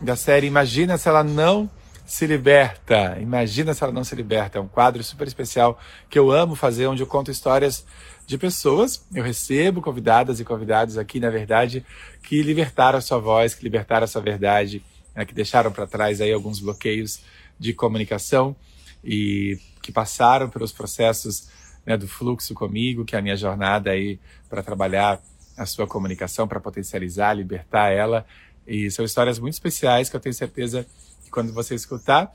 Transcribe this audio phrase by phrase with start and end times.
[0.00, 1.68] da série Imagina se ela não
[2.06, 3.18] se liberta.
[3.20, 4.56] Imagina se ela não se liberta.
[4.56, 7.84] É um quadro super especial que eu amo fazer, onde eu conto histórias
[8.26, 9.04] de pessoas.
[9.14, 11.84] Eu recebo convidadas e convidados aqui, na verdade,
[12.22, 14.82] que libertaram a sua voz, que libertaram a sua verdade,
[15.14, 17.20] né, que deixaram para trás aí alguns bloqueios
[17.58, 18.56] de comunicação
[19.04, 21.50] e que passaram pelos processos
[21.84, 25.20] né, do fluxo comigo, que é a minha jornada aí para trabalhar
[25.58, 28.24] a sua comunicação, para potencializar, libertar ela.
[28.68, 30.86] E são histórias muito especiais que eu tenho certeza
[31.24, 32.32] que quando você escutar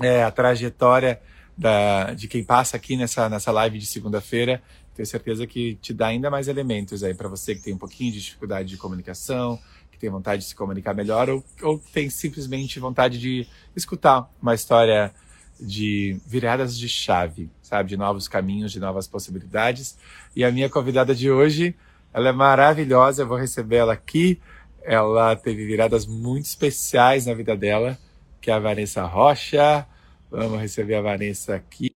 [0.00, 1.20] é, a trajetória
[1.58, 4.62] da, de quem passa aqui nessa, nessa live de segunda-feira,
[4.94, 8.12] tenho certeza que te dá ainda mais elementos aí para você que tem um pouquinho
[8.12, 9.58] de dificuldade de comunicação,
[9.90, 14.54] que tem vontade de se comunicar melhor ou, ou tem simplesmente vontade de escutar uma
[14.54, 15.12] história
[15.60, 17.90] de viradas de chave, sabe?
[17.90, 19.96] De novos caminhos, de novas possibilidades.
[20.34, 21.74] E a minha convidada de hoje,
[22.12, 24.40] ela é maravilhosa, eu vou receber ela aqui.
[24.84, 27.98] Ela teve viradas muito especiais na vida dela,
[28.40, 29.86] que é a Vanessa Rocha.
[30.30, 31.96] Vamos receber a Vanessa aqui.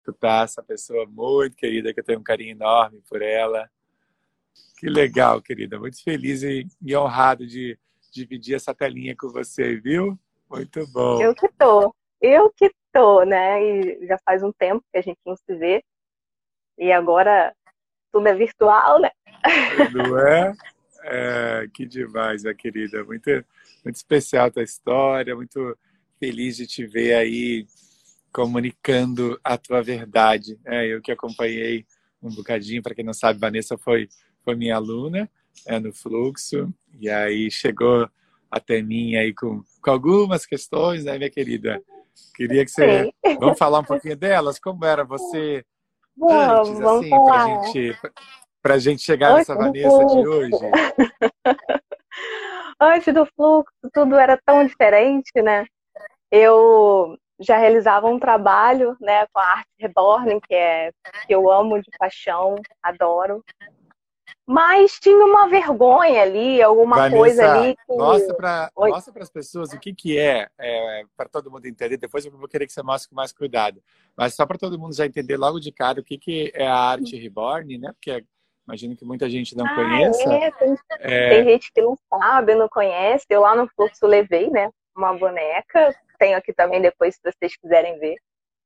[0.00, 3.70] Escutar essa pessoa muito querida, que eu tenho um carinho enorme por ela.
[4.78, 5.78] Que legal, querida.
[5.78, 7.78] Muito feliz e, e honrado de
[8.12, 10.18] dividir essa telinha com você, viu?
[10.50, 11.22] Muito bom.
[11.22, 11.94] Eu que tô.
[12.20, 13.62] Eu que tô, né?
[13.62, 15.84] E já faz um tempo que a gente não se vê.
[16.76, 17.54] E agora
[18.12, 19.10] tudo é virtual, né?
[19.94, 20.52] Não é?
[21.08, 23.04] É que demais, minha querida.
[23.04, 23.30] Muito,
[23.84, 25.76] muito especial a tua história, muito
[26.18, 27.66] feliz de te ver aí
[28.32, 30.58] comunicando a tua verdade.
[30.64, 31.86] É, eu que acompanhei
[32.22, 34.08] um bocadinho, para quem não sabe, Vanessa foi,
[34.44, 35.30] foi minha aluna
[35.66, 38.08] é, no Fluxo, e aí chegou
[38.50, 41.82] até mim aí com, com algumas questões, né, minha querida?
[42.34, 43.12] Queria que você.
[43.38, 44.58] Vamos falar um pouquinho delas?
[44.58, 45.64] Como era você
[46.16, 47.98] vamos, antes, vamos assim, para gente,
[48.68, 50.50] pra gente chegar nessa Vanessa de hoje?
[52.78, 55.64] antes do fluxo, tudo era tão diferente, né?
[56.30, 60.90] Eu já realizava um trabalho né, com a arte reborn, que é
[61.26, 63.42] que eu amo de paixão, adoro
[64.50, 67.76] mas tinha uma vergonha ali, alguma Vanessa, coisa ali.
[67.76, 67.94] Que...
[67.94, 68.70] Mostra para
[69.20, 71.98] as pessoas o que, que é, é para todo mundo entender.
[71.98, 73.82] Depois eu vou querer que você mostre com mais cuidado.
[74.16, 76.74] Mas só para todo mundo já entender logo de cara o que, que é a
[76.74, 77.92] arte reborn, né?
[77.92, 78.24] Porque
[78.68, 80.30] imagino que muita gente não ah, conheça.
[80.30, 81.28] É, tem, é...
[81.30, 83.24] tem, gente que não sabe, não conhece.
[83.30, 84.70] Eu lá no fluxo levei, né?
[84.94, 85.94] Uma boneca.
[86.18, 88.16] Tenho aqui também depois, se vocês quiserem ver.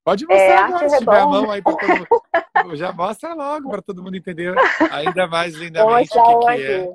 [0.04, 2.76] Pode mostrar é, agora, se tiver a mão aí para todo mundo.
[2.76, 4.52] Já mostra logo para todo mundo entender
[4.90, 6.94] ainda mais lindamente o que, que é.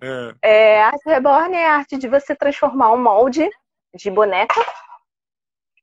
[0.00, 0.34] é.
[0.42, 3.46] É, arte reborn é a arte de você transformar um molde
[3.94, 4.54] de boneca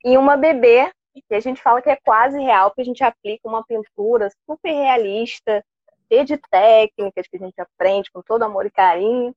[0.03, 0.91] em uma bebê,
[1.29, 4.71] que a gente fala que é quase real, porque a gente aplica uma pintura super
[4.71, 5.63] realista,
[6.13, 9.35] cheia de técnicas que a gente aprende com todo amor e carinho.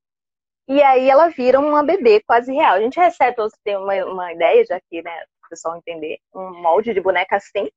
[0.69, 2.75] E aí ela vira uma bebê quase real.
[2.75, 6.19] A gente recebe, você ter uma, uma ideia, já que né, o pessoal entender.
[6.35, 7.71] Um molde de boneca assim.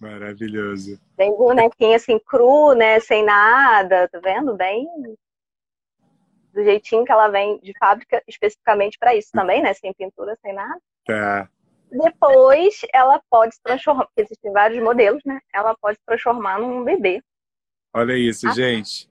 [0.00, 1.00] Maravilhoso.
[1.16, 3.00] Bem bonequinha assim, cru, né?
[3.00, 4.54] Sem nada, tá vendo?
[4.54, 4.86] Bem
[6.52, 9.72] do jeitinho que ela vem de fábrica especificamente para isso também, né?
[9.72, 10.78] Sem pintura, sem nada.
[11.06, 11.48] Tá.
[11.92, 15.38] Depois ela pode se transformar, porque existem vários modelos, né?
[15.54, 17.22] Ela pode se transformar num bebê.
[17.94, 18.52] Olha isso, ah.
[18.52, 19.10] gente.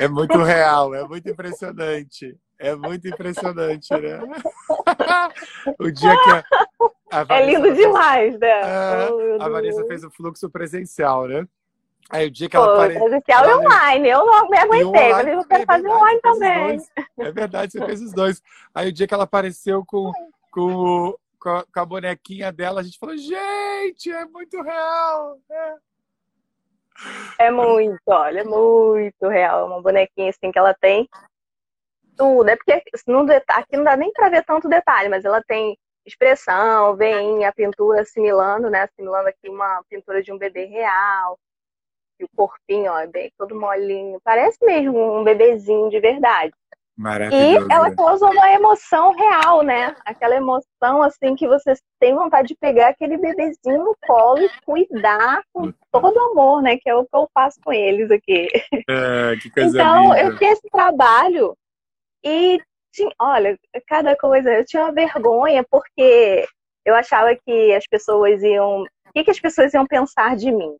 [0.00, 2.36] É muito real, é muito impressionante.
[2.58, 4.20] É muito impressionante, né?
[5.78, 6.44] o dia que a,
[7.10, 8.48] a É lindo demais, né?
[8.48, 11.46] É, oh, a Vanessa fez o fluxo presencial, né?
[12.10, 13.04] Aí o dia que ela apareceu.
[13.04, 14.08] Presencial e online.
[14.08, 16.80] Eu não me aguentei, mas eu quero é fazer online também.
[17.18, 18.42] É verdade, você fez os dois.
[18.74, 20.12] Aí o dia que ela apareceu com,
[20.50, 25.38] com, com, a, com a bonequinha dela, a gente falou, gente, é muito real.
[25.50, 25.74] É.
[27.38, 29.66] É muito, olha, é muito real.
[29.66, 31.08] Uma bonequinha assim que ela tem
[32.16, 32.48] tudo.
[32.50, 37.44] É porque aqui não dá nem para ver tanto detalhe, mas ela tem expressão, vem
[37.44, 38.82] a pintura assimilando, né?
[38.82, 41.38] Assimilando aqui uma pintura de um bebê real.
[42.18, 44.20] E o corpinho, ó, é bem todo molinho.
[44.22, 46.52] Parece mesmo um bebezinho de verdade.
[47.34, 49.96] E ela causou uma emoção real, né?
[50.04, 55.42] Aquela emoção, assim, que você tem vontade de pegar aquele bebezinho no colo e cuidar
[55.52, 56.76] com todo amor, né?
[56.76, 58.48] Que é o que eu faço com eles aqui.
[58.88, 60.20] É, que coisa então, linda.
[60.20, 61.56] eu fiz esse trabalho
[62.22, 62.60] e,
[62.92, 66.46] tinha, olha, cada coisa, eu tinha uma vergonha porque
[66.84, 68.82] eu achava que as pessoas iam.
[68.82, 70.76] O que, que as pessoas iam pensar de mim?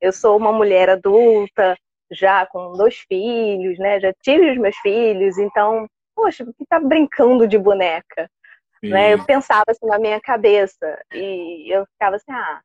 [0.00, 1.76] Eu sou uma mulher adulta,
[2.10, 4.00] já com dois filhos, né?
[4.00, 8.30] Já tive os meus filhos, então, poxa, por que tá brincando de boneca?
[8.82, 9.12] Né?
[9.12, 12.60] Eu pensava assim na minha cabeça e eu ficava assim, ah,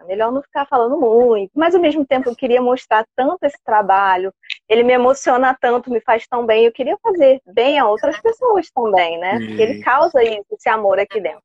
[0.00, 1.52] é melhor não ficar falando muito.
[1.54, 4.32] Mas ao mesmo tempo eu queria mostrar tanto esse trabalho,
[4.68, 6.64] ele me emociona tanto, me faz tão bem.
[6.64, 9.38] Eu queria fazer bem a outras pessoas também, né?
[9.38, 11.42] Porque ele causa isso, esse amor aqui dentro.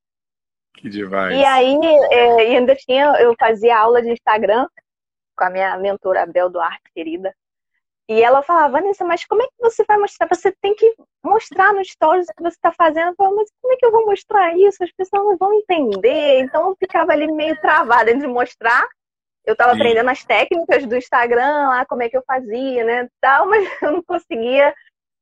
[0.73, 1.35] Que demais.
[1.35, 1.77] E aí,
[2.11, 4.67] é, ainda tinha, eu fazia aula de Instagram
[5.35, 7.33] com a minha mentora Abel Duarte, querida.
[8.07, 10.27] E ela falava, Vanessa, mas como é que você vai mostrar?
[10.27, 13.09] Você tem que mostrar no stories o que você está fazendo.
[13.09, 14.83] Eu falava, mas como é que eu vou mostrar isso?
[14.83, 16.41] As pessoas não vão entender.
[16.41, 18.87] Então eu ficava ali meio travada entre mostrar.
[19.43, 23.09] Eu estava aprendendo as técnicas do Instagram, lá, como é que eu fazia, né?
[23.19, 24.73] Tal, mas eu não conseguia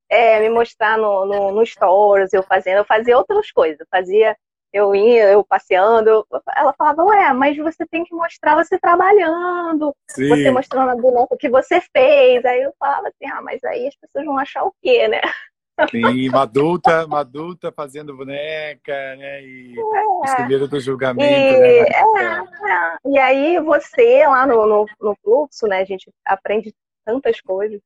[0.09, 2.79] é, me mostrar no, no, no stories, eu fazendo.
[2.79, 3.79] Eu fazia outras coisas.
[3.79, 4.35] Eu fazia
[4.73, 6.25] eu ia, eu passeando,
[6.55, 10.27] ela falava, ué, mas você tem que mostrar você trabalhando, Sim.
[10.27, 12.43] você mostrando a boneca que você fez.
[12.43, 15.21] Aí eu falava assim, ah, mas aí as pessoas vão achar o quê, né?
[15.89, 19.43] Sim, uma adulta, uma adulta fazendo boneca, né?
[19.43, 20.25] E é.
[20.25, 21.77] escolhendo do julgamento, e, né?
[21.77, 22.97] É, é.
[23.05, 25.81] E aí você lá no, no, no fluxo, né?
[25.81, 26.73] A gente aprende
[27.05, 27.79] tantas coisas.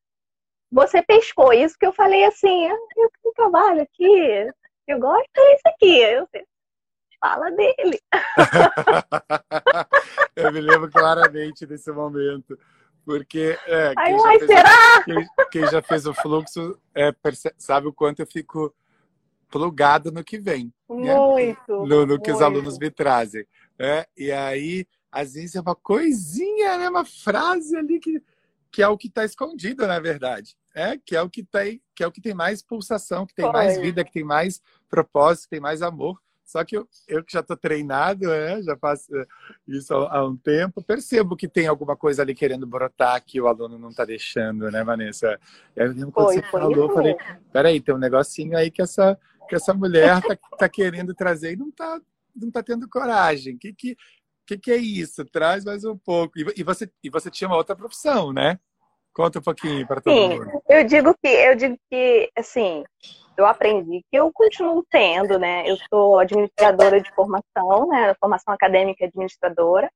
[0.70, 4.50] Você pescou isso que eu falei assim, ah, eu trabalho aqui,
[4.86, 5.98] eu gosto é isso aqui.
[6.00, 6.28] Eu
[7.20, 8.00] fala dele.
[10.36, 12.58] eu me lembro claramente desse momento.
[13.04, 15.04] Porque é, quem, ai, já será?
[15.04, 18.74] Quem, quem, já fez o fluxo é, percebe, sabe o quanto eu fico
[19.50, 20.72] plugado no que vem.
[20.90, 21.14] Né?
[21.14, 21.82] Muito.
[21.82, 21.88] Né?
[21.88, 23.46] No, no que os alunos me trazem.
[23.78, 24.04] Né?
[24.16, 26.90] E aí, às vezes, é uma coisinha, né?
[26.90, 28.22] uma frase ali que,
[28.70, 30.54] que é o que está escondido, na verdade.
[30.74, 33.46] É, que é o que tem, que é o que tem mais pulsação, que tem
[33.46, 33.52] Foi.
[33.52, 36.20] mais vida, que tem mais propósito, que tem mais amor.
[36.48, 38.62] Só que eu, eu que já estou treinado, né?
[38.62, 39.26] já faço eh,
[39.68, 43.78] isso há, um tempo, percebo que tem alguma coisa ali querendo brotar que o aluno
[43.78, 45.38] não está deixando, né, Vanessa?
[45.76, 47.16] Eu lembro quando foi, você foi falou, eu falei,
[47.52, 51.56] peraí, tem um negocinho aí que essa, que essa mulher está tá querendo trazer e
[51.56, 52.00] não está
[52.34, 53.56] não tá tendo coragem.
[53.56, 53.96] O que, que,
[54.46, 55.26] que, que é isso?
[55.26, 56.38] Traz mais um pouco.
[56.38, 58.58] E, e, você, e você tinha uma outra profissão, né?
[59.12, 60.62] Conta um pouquinho para todo Sim, mundo.
[60.66, 62.84] Eu digo que, eu digo que, assim,
[63.38, 65.68] eu aprendi, que eu continuo tendo, né?
[65.68, 68.14] Eu sou administradora de formação, né?
[68.20, 69.90] Formação acadêmica administradora.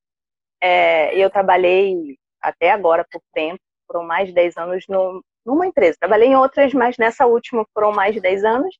[0.61, 5.97] É, eu trabalhei até agora por tempo, foram mais de 10 anos no, numa empresa.
[5.99, 8.79] Trabalhei em outras, mas nessa última foram mais de 10 anos,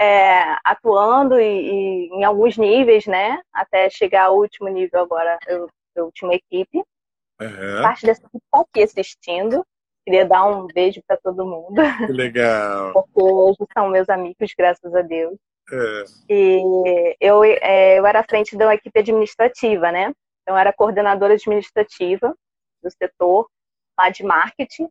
[0.00, 3.38] é, atuando e, e, em alguns níveis, né?
[3.52, 6.82] Até chegar ao último nível agora, eu, eu tinha uma equipe.
[7.40, 7.82] Uhum.
[7.82, 9.64] Parte dessa equipe está aqui assistindo.
[10.10, 11.76] Queria dar um beijo para todo mundo.
[12.08, 12.92] Que legal.
[12.92, 15.38] Porque hoje são meus amigos, graças a Deus.
[15.72, 16.04] É.
[16.28, 20.12] E eu, é, eu era à frente da equipe administrativa, né?
[20.42, 22.34] Então, eu era coordenadora administrativa
[22.82, 23.48] do setor
[23.96, 24.88] lá de marketing.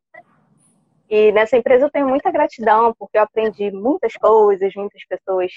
[1.09, 5.51] E nessa empresa eu tenho muita gratidão, porque eu aprendi muitas coisas, muitas pessoas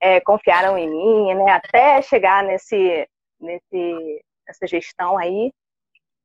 [0.00, 1.50] é, confiaram em mim, né?
[1.50, 3.04] Até chegar nesse,
[3.40, 5.52] nesse, nessa gestão aí.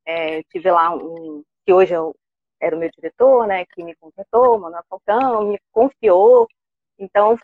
[0.05, 2.13] É, tive lá um, que hoje é o
[2.59, 6.47] era o meu diretor, né, que me contratou, Manuel Falcão, me confiou.
[6.97, 7.37] Então,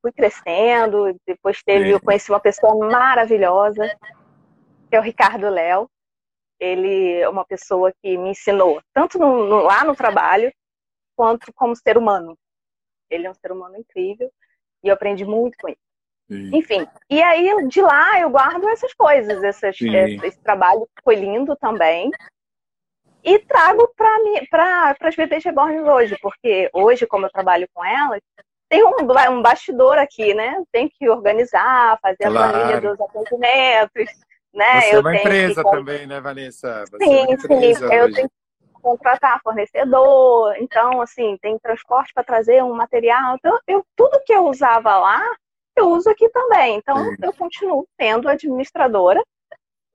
[0.00, 1.16] fui crescendo.
[1.26, 3.84] Depois teve, eu conheci uma pessoa maravilhosa,
[4.88, 5.88] que é o Ricardo Léo.
[6.60, 10.52] Ele é uma pessoa que me ensinou, tanto no, no, lá no trabalho,
[11.16, 12.36] quanto como ser humano.
[13.08, 14.30] Ele é um ser humano incrível
[14.82, 15.78] e eu aprendi muito com ele.
[16.28, 16.50] Sim.
[16.52, 22.10] Enfim, e aí de lá eu guardo essas coisas, essas, esse trabalho foi lindo também
[23.22, 28.20] e trago para as bebês reborns hoje, porque hoje, como eu trabalho com elas,
[28.68, 28.96] tem um,
[29.30, 30.62] um bastidor aqui, né?
[30.70, 32.38] Tem que organizar, fazer claro.
[32.38, 34.04] a planilha dos atendimentos,
[34.52, 34.80] né?
[34.80, 35.70] Você é eu é uma empresa que...
[35.70, 36.84] também, né, Vanessa?
[36.90, 37.84] Você sim, é sim.
[37.92, 38.14] Eu hoje.
[38.14, 43.36] tenho que contratar fornecedor, então, assim, tem transporte para trazer um material.
[43.36, 45.24] Então, eu, tudo que eu usava lá,
[45.74, 46.76] eu uso aqui também.
[46.76, 47.16] Então, sim.
[47.22, 49.22] eu continuo sendo administradora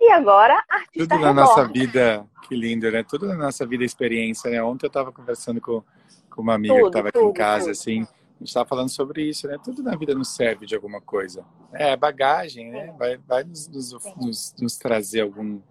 [0.04, 3.04] e agora, artista Tudo na nossa vida, que lindo, né?
[3.04, 4.62] Tudo na nossa vida é experiência, né?
[4.62, 5.82] Ontem eu estava conversando com,
[6.30, 7.72] com uma amiga tudo, que estava aqui em casa, tudo.
[7.72, 9.58] assim, a gente estava falando sobre isso, né?
[9.64, 11.46] Tudo na vida nos serve de alguma coisa.
[11.72, 12.94] É, bagagem, né?
[13.00, 15.62] Vai, vai nos, nos, nos, nos trazer algum,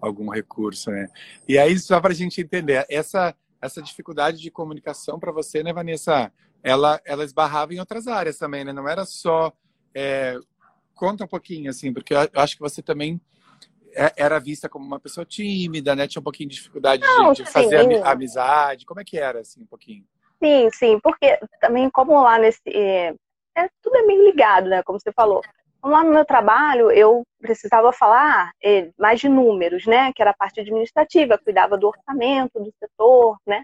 [0.00, 1.08] algum recurso, né?
[1.46, 5.72] E aí, só para a gente entender, essa, essa dificuldade de comunicação para você, né,
[5.72, 6.32] Vanessa?
[6.62, 8.72] Ela, ela esbarrava em outras áreas também, né?
[8.72, 9.52] Não era só...
[9.94, 10.38] É...
[10.94, 13.20] Conta um pouquinho, assim, porque eu acho que você também é,
[14.16, 16.08] era vista como uma pessoa tímida, né?
[16.08, 18.86] Tinha um pouquinho de dificuldade Não, de, de fazer amizade.
[18.86, 20.04] Como é que era, assim, um pouquinho?
[20.42, 22.60] Sim, sim, porque também como lá nesse...
[22.66, 23.14] É,
[23.56, 24.82] é, tudo é meio ligado, né?
[24.82, 25.40] Como você falou.
[25.84, 30.12] Lá no meu trabalho, eu precisava falar é, mais de números, né?
[30.12, 33.62] Que era a parte administrativa, cuidava do orçamento do setor, né?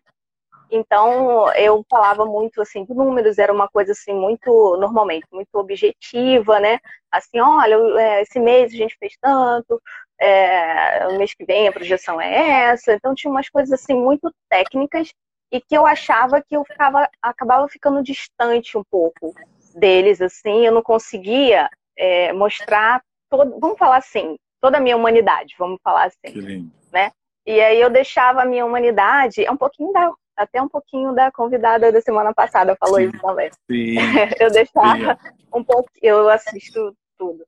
[0.71, 6.61] Então, eu falava muito, assim, de números, era uma coisa, assim, muito, normalmente, muito objetiva,
[6.61, 6.79] né?
[7.11, 9.81] Assim, olha, é, esse mês a gente fez tanto,
[10.21, 12.93] é, o mês que vem a projeção é essa.
[12.95, 15.13] Então, tinha umas coisas, assim, muito técnicas
[15.51, 19.35] e que eu achava que eu ficava, acabava ficando distante um pouco
[19.75, 25.55] deles, assim, eu não conseguia é, mostrar, todo, vamos falar assim, toda a minha humanidade,
[25.59, 27.11] vamos falar assim, né?
[27.47, 31.33] E aí eu deixava a minha humanidade, é um pouquinho da, até um pouquinho da
[31.33, 33.09] convidada da semana passada falou Sim.
[33.09, 33.51] isso também.
[33.71, 33.97] Sim.
[34.39, 35.31] eu deixava Sim.
[35.55, 37.45] um pouco, eu assisto tudo.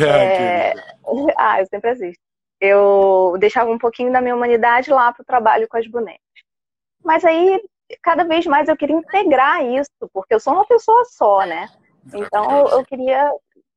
[0.00, 0.74] É...
[1.36, 2.22] Ah, eu sempre assisto.
[2.60, 6.20] Eu deixava um pouquinho da minha humanidade lá para o trabalho com as bonecas.
[7.04, 7.60] Mas aí,
[8.02, 11.68] cada vez mais eu queria integrar isso, porque eu sou uma pessoa só, né?
[12.14, 13.30] Então eu queria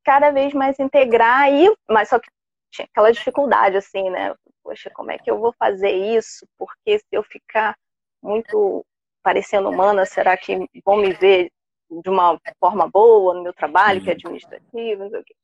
[0.04, 2.30] cada vez mais integrar, e, mas só que
[2.72, 4.34] tinha aquela dificuldade, assim, né?
[4.64, 6.48] Poxa, como é que eu vou fazer isso?
[6.58, 7.76] Porque se eu ficar
[8.22, 8.86] muito
[9.24, 11.52] parecendo humana, será que vão me ver
[11.90, 15.36] de uma forma boa no meu trabalho, que é administrativo, não sei o quê.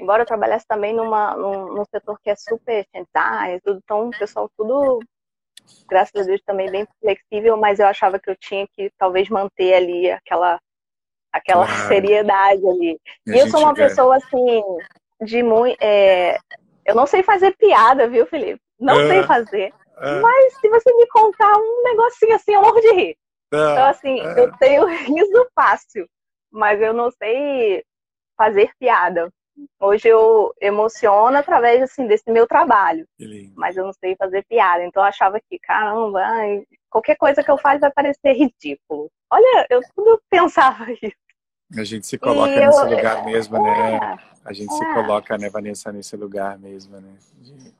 [0.00, 4.18] Embora eu trabalhasse também numa, num, num setor que é super design, tudo, então o
[4.18, 5.00] pessoal tudo,
[5.88, 9.74] graças a Deus, também bem flexível, mas eu achava que eu tinha que talvez manter
[9.74, 10.58] ali aquela,
[11.32, 11.88] aquela claro.
[11.88, 13.00] seriedade ali.
[13.26, 14.62] E, e eu sou uma pessoa assim,
[15.22, 15.76] de muito.
[15.80, 16.38] É...
[16.84, 18.60] Eu não sei fazer piada, viu, Felipe?
[18.78, 19.08] Não é.
[19.08, 19.72] sei fazer.
[19.98, 20.20] É.
[20.20, 23.16] Mas se você me contar um negocinho assim, eu morro de rir.
[23.52, 23.56] É.
[23.56, 24.40] Então, assim, é.
[24.40, 26.06] eu tenho riso fácil,
[26.50, 27.82] mas eu não sei
[28.36, 29.30] fazer piada.
[29.80, 33.06] Hoje eu emociono através assim, desse meu trabalho.
[33.54, 34.84] Mas eu não sei fazer piada.
[34.84, 39.10] Então eu achava que, caramba, ai, qualquer coisa que eu faço vai parecer ridículo.
[39.30, 41.16] Olha, eu tudo pensava isso.
[41.76, 42.90] A gente se coloca e nesse eu...
[42.90, 43.96] lugar mesmo, né?
[43.96, 44.76] É, a gente é.
[44.76, 47.14] se coloca, né, Vanessa, nesse lugar mesmo, né?
[47.38, 47.74] De...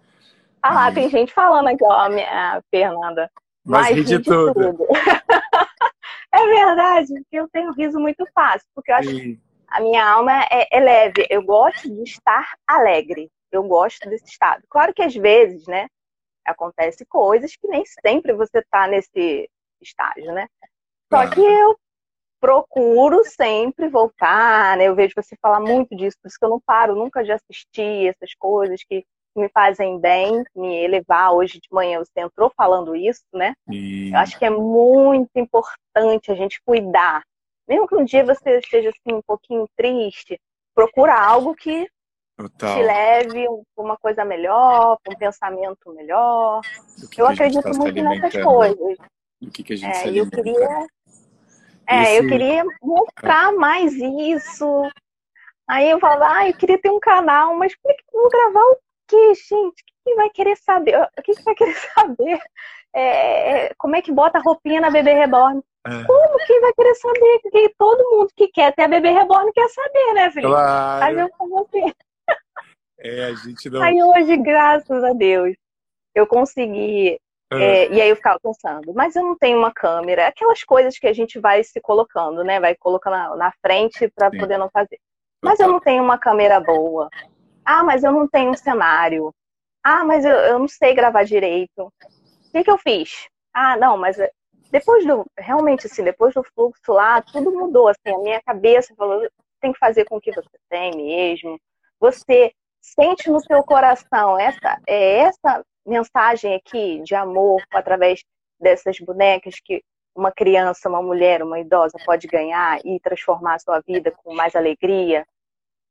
[0.62, 3.30] Ah lá, tem gente falando aqui, ó, a minha Fernanda.
[3.64, 4.54] Mas, mas ri de tudo.
[4.54, 4.86] tudo.
[6.32, 9.38] é verdade, eu tenho riso muito fácil, porque eu acho que
[9.74, 11.26] a minha alma é, é, leve.
[11.28, 13.28] Eu gosto de estar alegre.
[13.50, 14.62] Eu gosto desse estado.
[14.68, 15.88] Claro que às vezes, né,
[16.44, 19.50] acontece coisas que nem sempre você tá nesse
[19.82, 20.46] estágio, né?
[21.12, 21.76] Só que eu
[22.40, 24.84] procuro sempre voltar, né?
[24.84, 28.08] Eu vejo você falar muito disso, por isso que eu não paro nunca de assistir
[28.08, 29.04] essas coisas que
[29.36, 31.32] me fazem bem, me elevar.
[31.32, 33.54] Hoje de manhã você entrou falando isso, né?
[33.68, 34.12] E...
[34.12, 37.24] Eu acho que é muito importante a gente cuidar
[37.68, 40.40] mesmo que um dia você esteja assim um pouquinho triste,
[40.74, 41.88] procura algo que
[42.36, 42.76] Total.
[42.76, 46.60] te leve uma coisa melhor, um pensamento melhor.
[47.10, 48.98] Que eu que acredito tá muito nessas coisas.
[49.40, 50.86] Do que, que a gente é, eu queria,
[51.86, 52.16] é, Esse...
[52.16, 54.90] eu queria mostrar mais isso.
[55.68, 58.60] Aí eu falava, ah, eu queria ter um canal, mas por que eu vou gravar
[58.60, 59.84] o quê, gente?
[60.04, 60.98] Quem vai querer saber?
[60.98, 62.40] O que vai querer saber?
[62.92, 65.62] É, é, como é que bota a roupinha na bebê reborn?
[65.86, 66.04] É.
[66.04, 67.74] Como quem vai querer saber?
[67.76, 70.48] Todo mundo que quer ter a bebê reborn quer saber, né, filho?
[70.48, 71.04] Claro.
[71.04, 71.94] Aí eu você.
[72.98, 73.82] É, a gente não.
[73.82, 75.54] Aí hoje, graças a Deus,
[76.14, 77.18] eu consegui.
[77.52, 77.56] É.
[77.56, 81.06] É, e aí eu ficava pensando, mas eu não tenho uma câmera, aquelas coisas que
[81.06, 82.58] a gente vai se colocando, né?
[82.58, 84.98] Vai colocando na, na frente para poder não fazer.
[85.42, 87.10] Mas eu não tenho uma câmera boa.
[87.64, 89.32] Ah, mas eu não tenho um cenário.
[89.84, 91.68] Ah, mas eu, eu não sei gravar direito.
[91.78, 93.28] O que, que eu fiz?
[93.52, 94.16] Ah, não, mas
[94.74, 99.24] depois do, realmente assim, depois do fluxo lá, tudo mudou, assim, a minha cabeça falou,
[99.60, 101.60] tem que fazer com o que você tem mesmo.
[102.00, 108.24] Você sente no seu coração essa, é essa mensagem aqui de amor através
[108.58, 109.80] dessas bonecas que
[110.12, 114.56] uma criança, uma mulher, uma idosa pode ganhar e transformar a sua vida com mais
[114.56, 115.24] alegria.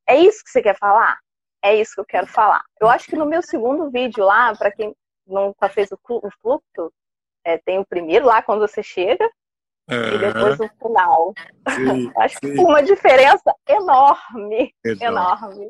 [0.06, 1.20] É isso que você quer falar?
[1.64, 2.62] É isso que eu quero falar.
[2.82, 4.94] Eu acho que no meu segundo vídeo lá, para quem
[5.26, 5.98] nunca fez o
[6.42, 6.92] fluxo,
[7.46, 9.30] é, tem o primeiro lá quando você chega
[9.90, 10.16] é.
[10.16, 11.34] e depois o final.
[11.70, 12.54] Sim, Acho sim.
[12.54, 15.06] que uma diferença enorme, enorme.
[15.06, 15.70] enorme.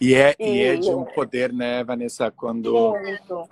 [0.00, 0.48] E é, e...
[0.48, 2.94] e é de um poder, né, Vanessa, quando,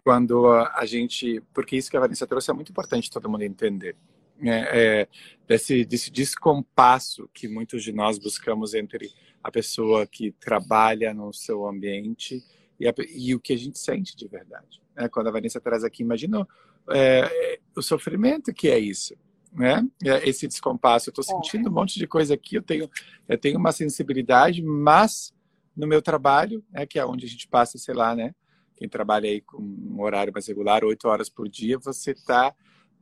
[0.02, 1.42] quando a gente.
[1.52, 3.96] Porque isso que a Vanessa trouxe é muito importante todo mundo entender.
[4.42, 5.08] É, é,
[5.48, 9.10] desse, desse descompasso que muitos de nós buscamos entre
[9.42, 12.44] a pessoa que trabalha no seu ambiente
[12.78, 14.82] e, a, e o que a gente sente de verdade.
[14.94, 15.08] Né?
[15.08, 16.46] Quando a Vanessa traz aqui, imagina
[16.90, 19.14] é, o sofrimento que é isso,
[19.52, 19.86] né?
[20.04, 21.08] É, esse descompasso.
[21.08, 22.56] Eu estou sentindo um monte de coisa aqui.
[22.56, 22.90] Eu tenho,
[23.28, 25.32] eu tenho uma sensibilidade, mas
[25.76, 28.34] no meu trabalho, né, que é onde a gente passa, sei lá, né?
[28.76, 32.54] Quem trabalha aí com um horário mais regular, oito horas por dia, você tá,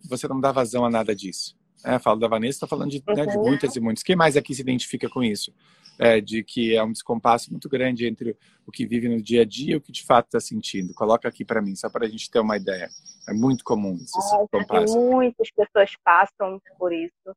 [0.09, 1.57] você não dá vazão a nada disso.
[1.85, 3.45] É, falo da Vanessa, está falando de, né, de, uhum.
[3.45, 4.03] muitas e muitas.
[4.03, 5.53] Quem mais aqui se identifica com isso?
[5.99, 8.37] É, de que é um descompasso muito grande entre
[8.67, 10.95] o que vive no dia a dia e o que de fato está sentindo.
[10.95, 12.89] Coloca aqui para mim, só para a gente ter uma ideia.
[13.29, 14.99] É muito comum esse descompasso.
[14.99, 17.37] Muitas pessoas passam por isso.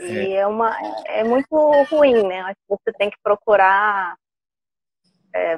[0.00, 1.48] E é, é uma, é muito
[1.90, 2.52] ruim, né?
[2.68, 4.16] Você tem que procurar
[5.34, 5.56] é,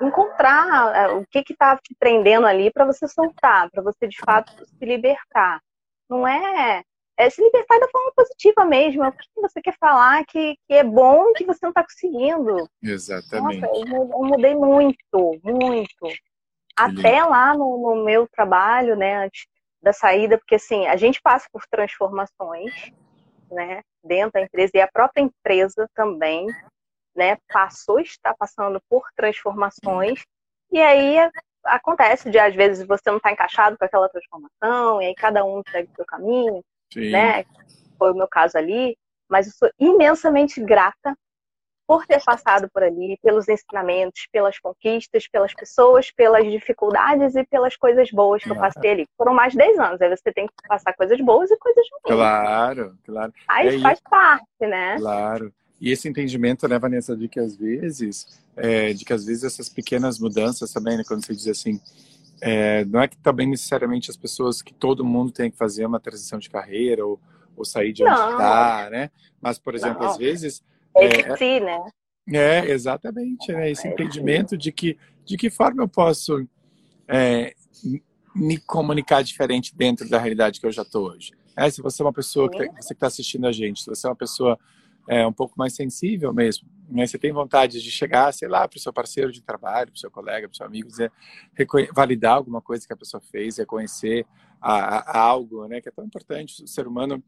[0.00, 4.52] encontrar é, o que está te prendendo ali para você soltar, para você de fato
[4.66, 5.60] se libertar.
[6.08, 6.82] não é
[7.16, 9.04] é se libertar da forma positiva mesmo.
[9.04, 12.68] O que você quer falar que, que é bom que você não está conseguindo?
[12.82, 13.60] Exatamente.
[13.60, 16.08] Nossa, eu, eu mudei muito, muito.
[16.76, 19.46] Até lá no, no, meu trabalho, né, antes
[19.82, 22.72] da saída, porque assim, a gente passa por transformações,
[23.50, 26.46] né, dentro da empresa e a própria empresa também,
[27.14, 30.24] né, passou, está passando por transformações.
[30.70, 31.18] E aí
[31.64, 35.62] acontece de às vezes você não está encaixado com aquela transformação, e aí cada um
[35.70, 36.62] segue o seu caminho.
[36.92, 37.10] Sim.
[37.10, 37.44] né?
[37.98, 38.96] Foi o meu caso ali,
[39.28, 41.16] mas eu sou imensamente grata
[41.86, 47.76] por ter passado por ali, pelos ensinamentos, pelas conquistas, pelas pessoas, pelas dificuldades e pelas
[47.76, 49.06] coisas boas que eu passei ali.
[49.16, 52.16] Foram mais de 10 anos, aí você tem que passar coisas boas e coisas ruins.
[52.16, 53.32] Claro, claro.
[53.48, 54.96] Aí é, faz parte, né?
[54.96, 55.52] Claro.
[55.80, 59.68] E esse entendimento, né, Vanessa, de que às vezes, é, de que às vezes essas
[59.68, 61.80] pequenas mudanças também, né, quando você diz assim,
[62.44, 66.00] é, não é que também necessariamente as pessoas que todo mundo tem que fazer uma
[66.00, 67.20] transição de carreira ou,
[67.56, 69.10] ou sair de onde está, né?
[69.40, 70.10] Mas, por exemplo, não.
[70.10, 70.60] às vezes.
[70.96, 71.84] É, si, né?
[72.28, 73.70] É, exatamente, né?
[73.70, 76.44] Esse é entendimento de que de que forma eu posso
[77.08, 77.54] é,
[78.34, 81.32] me comunicar diferente dentro da realidade que eu já estou hoje.
[81.56, 84.06] É, se você é uma pessoa que tá, você está assistindo a gente, se você
[84.06, 84.58] é uma pessoa
[85.08, 86.68] é, um pouco mais sensível mesmo.
[86.88, 87.06] Né?
[87.06, 90.00] Você tem vontade de chegar, sei lá, para o seu parceiro de trabalho, para o
[90.00, 91.10] seu colega, para o seu amigo, dizer,
[91.94, 94.26] validar alguma coisa que a pessoa fez, reconhecer
[94.60, 95.80] a, a algo, né?
[95.80, 96.62] Que é tão importante.
[96.62, 97.22] O ser humano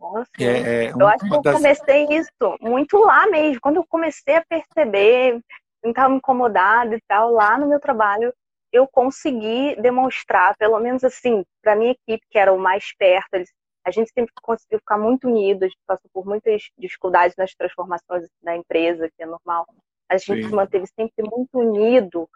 [0.00, 1.56] nossa, é, é, eu acho que eu das...
[1.56, 3.60] comecei isso muito lá mesmo.
[3.60, 5.40] Quando eu comecei a perceber,
[5.84, 8.32] estava incomodada e tal, lá no meu trabalho,
[8.72, 13.50] eu consegui demonstrar, pelo menos assim, para minha equipe, que era o mais perto, eles
[13.88, 18.28] a gente sempre conseguiu ficar muito unido, a gente passou por muitas dificuldades nas transformações
[18.42, 19.66] da empresa, que é normal.
[20.08, 20.48] A gente Sim.
[20.48, 22.28] se manteve sempre muito unido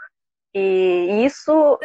[0.55, 1.79] e isso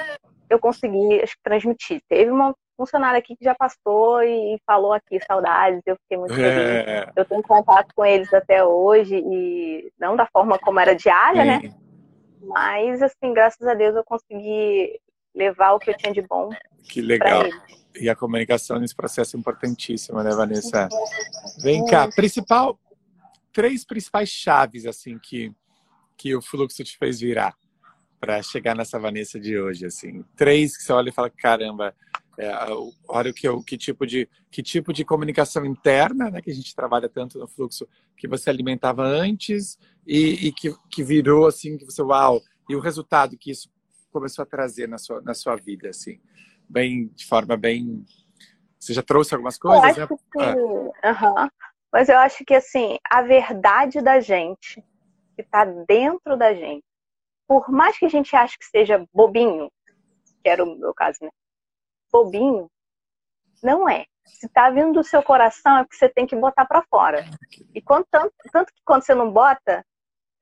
[0.50, 2.01] eu consegui transmitir.
[2.07, 6.47] Teve uma funcionária aqui que já passou e falou aqui saudades, eu fiquei muito feliz.
[6.50, 7.12] É.
[7.15, 11.59] Eu tenho contato com eles até hoje e não da forma como era diária, né?
[11.62, 11.67] Sim.
[11.67, 11.75] né?
[12.41, 14.99] Mas assim, graças a Deus eu consegui
[15.36, 16.49] levar o que eu tinha de bom.
[16.89, 17.43] Que legal.
[17.95, 20.88] E a comunicação nesse processo é importantíssima, né, Vanessa?
[21.62, 22.80] Vem cá, principal,
[23.52, 25.52] três principais chaves assim que
[26.17, 27.56] que o fluxo te fez virar
[28.19, 30.26] para chegar nessa Vanessa de hoje, assim.
[30.36, 31.93] Três que você olha e fala, caramba,
[32.38, 32.52] é,
[33.08, 36.76] olha o que, que tipo de que tipo de comunicação interna, né, que a gente
[36.76, 41.86] trabalha tanto no fluxo que você alimentava antes e, e que, que virou assim que
[41.86, 43.71] você uau e o resultado que isso
[44.12, 46.19] começou a trazer na sua na sua vida, assim
[46.69, 48.06] bem, de forma bem.
[48.80, 50.53] Você já trouxe algumas coisas, eu acho né?
[50.53, 50.60] Que...
[50.60, 51.49] Uhum.
[51.91, 54.84] Mas eu acho que assim, a verdade da gente,
[55.36, 56.84] que está dentro da gente,
[57.47, 59.71] por mais que a gente ache que seja bobinho,
[60.43, 61.30] que era o meu caso, né?
[62.12, 62.69] Bobinho,
[63.63, 64.06] não é.
[64.25, 67.25] Se está vindo do seu coração, é porque você tem que botar para fora.
[67.73, 69.86] E quando, tanto, tanto que quando você não bota,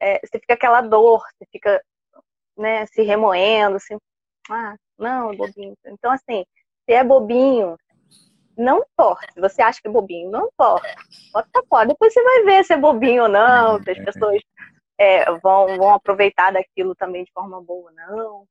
[0.02, 1.84] é, você fica aquela dor, você fica
[2.58, 3.98] né, se remoendo, assim,
[4.50, 5.78] ah, não, é bobinho.
[5.86, 6.46] Então, assim,
[6.86, 7.78] se é bobinho,
[8.58, 8.84] não.
[9.34, 10.96] Se você acha que é bobinho, não importa.
[11.34, 11.88] Bota fora.
[11.88, 14.42] Depois você vai ver se é bobinho ou não, se as pessoas
[14.98, 18.48] é, vão, vão aproveitar daquilo também de forma boa ou não.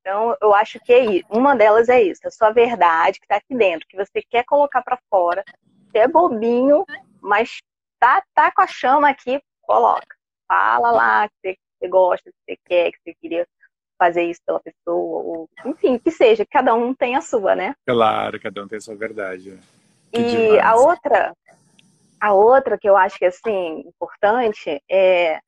[0.00, 1.26] Então, eu acho que é isso.
[1.30, 4.82] Uma delas é isso, a sua verdade que está aqui dentro, que você quer colocar
[4.82, 5.44] para fora.
[5.90, 6.84] Se é bobinho,
[7.20, 7.60] mas
[8.00, 10.16] tá, tá com a chama aqui, coloca.
[10.48, 13.46] Fala lá que você, que você gosta, que você quer, que você queria
[14.02, 17.72] fazer isso pela pessoa, ou, enfim, que seja, cada um tem a sua, né?
[17.86, 19.56] Claro, cada um tem a sua verdade.
[20.12, 20.64] Que e demais.
[20.64, 21.36] a outra,
[22.20, 25.38] a outra que eu acho que assim importante é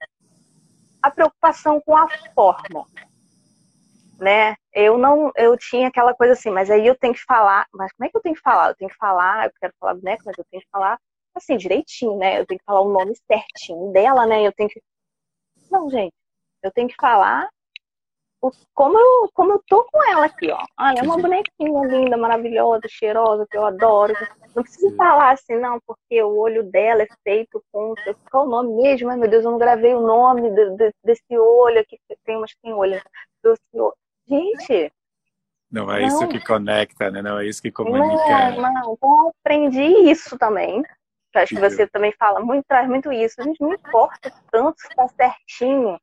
[1.02, 2.86] a preocupação com a forma,
[4.20, 4.54] né?
[4.72, 8.06] Eu não, eu tinha aquela coisa assim, mas aí eu tenho que falar, mas como
[8.06, 8.68] é que eu tenho que falar?
[8.68, 10.96] Eu tenho que falar, eu quero falar boneca, mas eu tenho que falar
[11.34, 12.38] assim direitinho, né?
[12.38, 14.46] Eu tenho que falar o nome certinho dela, né?
[14.46, 14.80] Eu tenho que
[15.68, 16.14] não, gente,
[16.62, 17.48] eu tenho que falar
[18.74, 20.58] como eu, como eu tô com ela aqui, ó.
[20.76, 24.14] Ah, é uma bonequinha linda, maravilhosa, cheirosa, que eu adoro.
[24.54, 27.94] Não preciso falar assim, não, porque o olho dela é feito com.
[28.30, 29.10] Qual o nome mesmo?
[29.10, 31.98] Ai, meu Deus, eu não gravei o nome de, de, desse olho aqui.
[32.24, 33.00] Tem umas que tem olho.
[34.26, 34.92] Gente.
[35.70, 36.06] Não é não.
[36.06, 37.20] isso que conecta, né?
[37.20, 38.50] Não é isso que comunica.
[38.52, 38.94] Não, não.
[38.94, 40.82] Então eu aprendi isso também.
[41.34, 43.40] acho que você também fala muito, traz muito isso.
[43.40, 45.98] A gente não importa tanto se tá certinho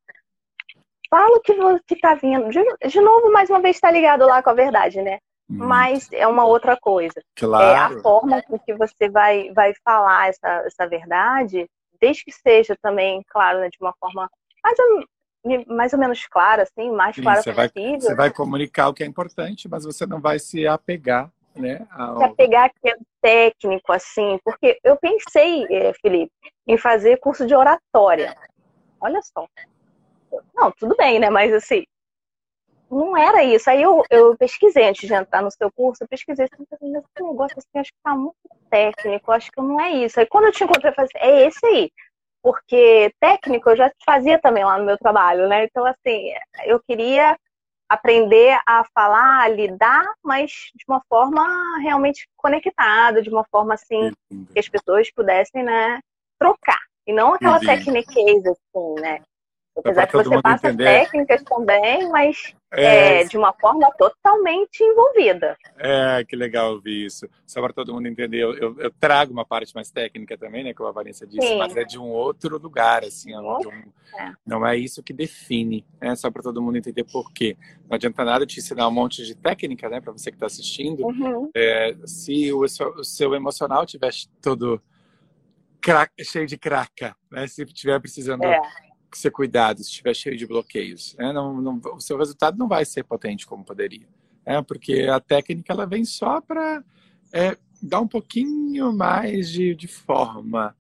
[1.12, 1.54] fala o que,
[1.86, 2.50] que tá vindo.
[2.50, 5.20] De, de novo, mais uma vez, está ligado lá com a verdade, né?
[5.50, 5.58] Hum.
[5.58, 7.22] Mas é uma outra coisa.
[7.36, 7.66] Claro.
[7.66, 11.70] É a forma com que você vai, vai falar essa, essa verdade,
[12.00, 14.30] desde que seja também, claro, né, de uma forma
[14.64, 17.92] mais ou, mais ou menos clara, assim, mais Sim, clara você possível.
[17.92, 21.86] Vai, você vai comunicar o que é importante, mas você não vai se apegar né?
[21.92, 22.18] Ao...
[22.18, 26.32] Se apegar aquele técnico, assim, porque eu pensei, eh, Felipe,
[26.68, 28.36] em fazer curso de oratória.
[29.00, 29.48] Olha só.
[30.54, 31.30] Não, tudo bem, né?
[31.30, 31.84] Mas assim,
[32.90, 33.70] não era isso.
[33.70, 37.58] Aí eu, eu pesquisei antes de entrar no seu curso, eu pesquisei assim, esse negócio
[37.58, 38.36] assim, acho que tá muito
[38.70, 40.20] técnico, acho que não é isso.
[40.20, 41.92] Aí quando eu te encontrei, eu falei assim, é esse aí.
[42.44, 45.66] Porque técnico eu já fazia também lá no meu trabalho, né?
[45.66, 46.32] Então, assim,
[46.66, 47.38] eu queria
[47.88, 51.46] aprender a falar, a lidar, mas de uma forma
[51.82, 54.12] realmente conectada, de uma forma assim
[54.54, 56.00] que as pessoas pudessem, né,
[56.40, 56.80] trocar.
[57.06, 59.22] E não aquela técnica assim, né?
[59.78, 60.84] Apesar que você passa entender.
[60.84, 65.58] técnicas também, mas é, é, de uma forma totalmente envolvida.
[65.78, 67.28] É, que legal ouvir isso.
[67.46, 70.74] Só para todo mundo entender, eu, eu, eu, trago uma parte mais técnica também, né,
[70.74, 71.58] como a Vanessa disse, Sim.
[71.58, 73.60] mas é de um outro lugar, assim, um,
[74.20, 74.34] é.
[74.46, 77.56] não é isso que define, né, só para todo mundo entender por quê.
[77.90, 81.06] Não adianta nada te ensinar um monte de técnica, né, para você que está assistindo,
[81.06, 81.50] uhum.
[81.56, 84.82] é, se o seu, o seu emocional estiver todo
[86.20, 88.60] cheio de craca, né, se estiver precisando é
[89.18, 91.16] ser cuidado se estiver cheio de bloqueios.
[91.18, 91.32] Né?
[91.32, 94.08] Não, não, o seu resultado não vai ser potente como poderia.
[94.46, 94.62] Né?
[94.62, 96.84] Porque a técnica ela vem só para
[97.34, 100.76] é, dar um pouquinho mais de, de forma.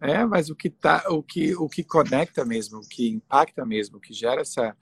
[0.00, 0.24] Né?
[0.24, 4.00] Mas o que, tá, o, que, o que conecta mesmo, o que impacta mesmo, o
[4.00, 4.76] que gera essa,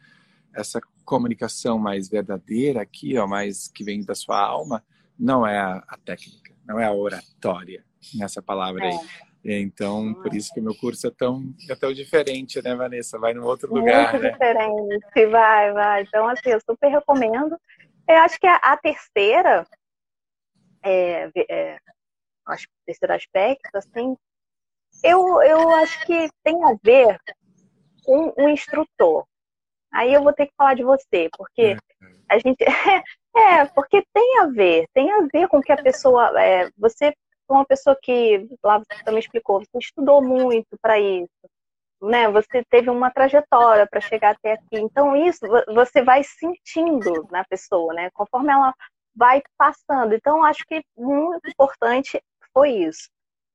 [0.55, 4.85] essa comunicação mais verdadeira aqui, ó, mais que vem da sua alma,
[5.19, 7.85] não é a, a técnica, não é a oratória
[8.15, 8.99] nessa palavra aí.
[9.45, 13.19] É então, por isso que o meu curso é tão, é tão diferente, né, Vanessa?
[13.19, 14.31] Vai num outro lugar, Muito né?
[14.31, 16.03] diferente, vai, vai.
[16.03, 17.59] Então, assim, eu super recomendo.
[18.09, 19.67] Eu acho que a, a terceira,
[20.85, 21.79] é, é,
[22.47, 24.17] acho que o terceiro aspecto, assim,
[25.03, 27.19] eu, eu acho que tem a ver
[28.05, 29.27] com o instrutor.
[29.93, 31.77] Aí eu vou ter que falar de você, porque
[32.29, 32.65] a gente.
[33.35, 36.39] É, porque tem a ver, tem a ver com que a pessoa.
[36.39, 37.15] É, você
[37.49, 41.29] uma pessoa que, lá você também explicou, você estudou muito para isso,
[42.01, 42.29] né?
[42.31, 44.79] Você teve uma trajetória para chegar até aqui.
[44.79, 45.41] Então, isso
[45.75, 48.11] você vai sentindo na pessoa, né?
[48.13, 48.75] Conforme ela
[49.15, 50.15] vai passando.
[50.15, 52.21] Então, acho que muito importante
[52.53, 53.09] foi isso.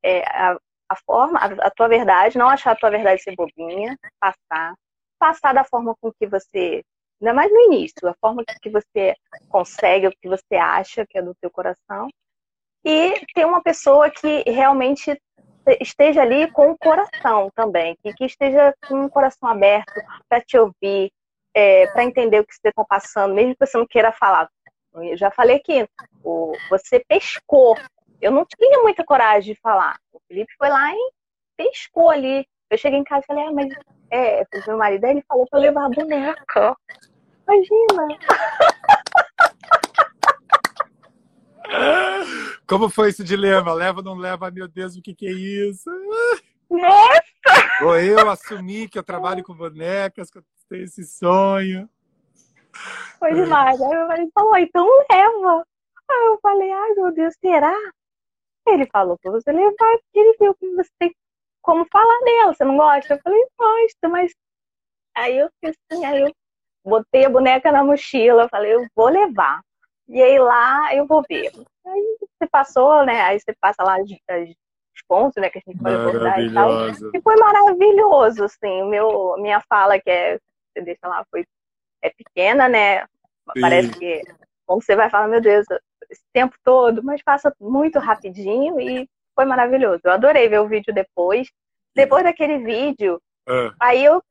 [0.04, 0.58] É, a,
[0.90, 4.76] a forma, a, a, tua verdade, não achar a tua verdade ser bobinha, passar.
[5.20, 6.84] Passar da forma com que você,
[7.22, 9.16] ainda mais no início, a forma que você
[9.50, 12.08] consegue, o que você acha que é do teu coração
[12.86, 15.20] e ter uma pessoa que realmente
[15.82, 19.94] esteja ali com o coração também, que, que esteja com o coração aberto
[20.30, 21.12] para te ouvir,
[21.54, 24.50] é, para entender o que você está passando, mesmo que você não queira falar.
[24.94, 25.88] Eu já falei aqui,
[26.24, 27.78] o, você pescou.
[28.22, 29.98] Eu não tinha muita coragem de falar.
[30.12, 31.12] O Felipe foi lá e
[31.56, 32.48] pescou ali.
[32.70, 33.74] Eu cheguei em casa e falei, ah, mas
[34.12, 36.76] é, meu marido, ele falou para levar a boneca.
[37.48, 38.18] Imagina!
[42.68, 43.74] Como foi esse dilema?
[43.74, 44.52] Leva ou não leva?
[44.52, 45.90] Meu Deus, o que, que é isso?
[46.70, 47.24] Nossa!
[47.84, 51.90] Ou eu assumi que eu trabalho com bonecas, que eu tenho esse sonho.
[53.20, 53.82] Foi demais.
[53.82, 55.66] Aí meu marido falou, então leva.
[56.10, 57.74] Aí eu falei, ai meu Deus, será?
[58.68, 61.16] Ele falou pra você levar, porque ele viu que você tem
[61.62, 62.54] como falar dela.
[62.54, 63.14] Você não gosta?
[63.14, 64.34] Eu falei, gosto, mas.
[65.16, 66.32] Aí eu fiz assim, aí eu
[66.86, 69.62] botei a boneca na mochila, falei, eu vou levar.
[70.08, 71.52] E aí lá eu vou ver.
[71.86, 73.22] Aí você passou, né?
[73.22, 75.50] Aí você passa lá as, as, os pontos, né?
[75.50, 76.90] Que a gente pode abordar e tal.
[76.90, 78.84] E foi maravilhoso, assim.
[78.90, 80.40] Meu, minha fala, que é,
[80.74, 81.46] você deixa lá, foi
[82.02, 83.02] é pequena, né?
[83.02, 83.62] Sim.
[83.62, 84.22] Parece que
[84.66, 85.66] quando você vai falar, meu Deus,
[86.10, 90.02] esse tempo todo, mas passa muito rapidinho e foi maravilhoso.
[90.04, 91.50] Eu adorei ver o vídeo depois.
[91.96, 93.74] Depois daquele vídeo, ah.
[93.80, 94.22] aí eu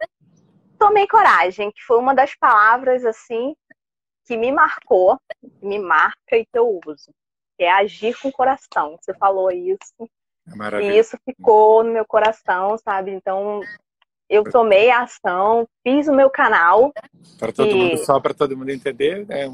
[0.79, 3.57] tomei coragem, que foi uma das palavras assim
[4.27, 5.19] que me marcou,
[5.63, 7.13] me marca e que eu uso,
[7.57, 8.99] que é agir com o coração.
[9.01, 9.95] Você falou isso.
[10.73, 13.13] É e isso ficou no meu coração, sabe?
[13.13, 13.61] Então,
[14.29, 16.93] eu tomei a ação, fiz o meu canal.
[17.39, 17.75] Para todo e...
[17.75, 19.47] mundo, só para todo mundo entender, né?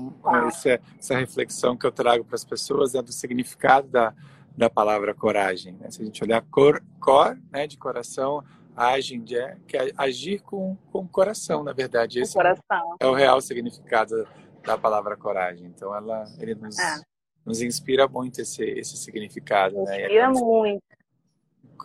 [0.49, 4.15] essa, essa reflexão que eu trago para as pessoas é do significado da,
[4.57, 5.75] da palavra coragem.
[5.75, 5.91] Né?
[5.91, 8.43] Se a gente olhar cor, cor né, de coração,
[8.77, 12.21] agem, de, que é agir com, com o coração, na verdade.
[12.21, 12.97] Esse coração.
[12.99, 14.27] é o real significado
[14.65, 15.67] da palavra coragem.
[15.67, 17.01] Então, ela, ele nos, é.
[17.45, 19.83] nos inspira muito esse, esse significado.
[19.85, 20.03] Né?
[20.03, 20.41] Inspira né?
[20.41, 20.83] muito.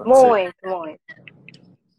[0.05, 0.75] muito, você...
[0.75, 1.37] muito.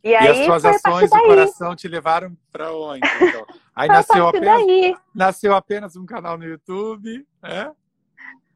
[0.03, 3.01] E, e as suas ações do coração te levaram para onde?
[3.21, 3.47] Então?
[3.75, 4.97] Aí nasceu apenas, daí.
[5.14, 7.73] nasceu apenas um canal no YouTube, né?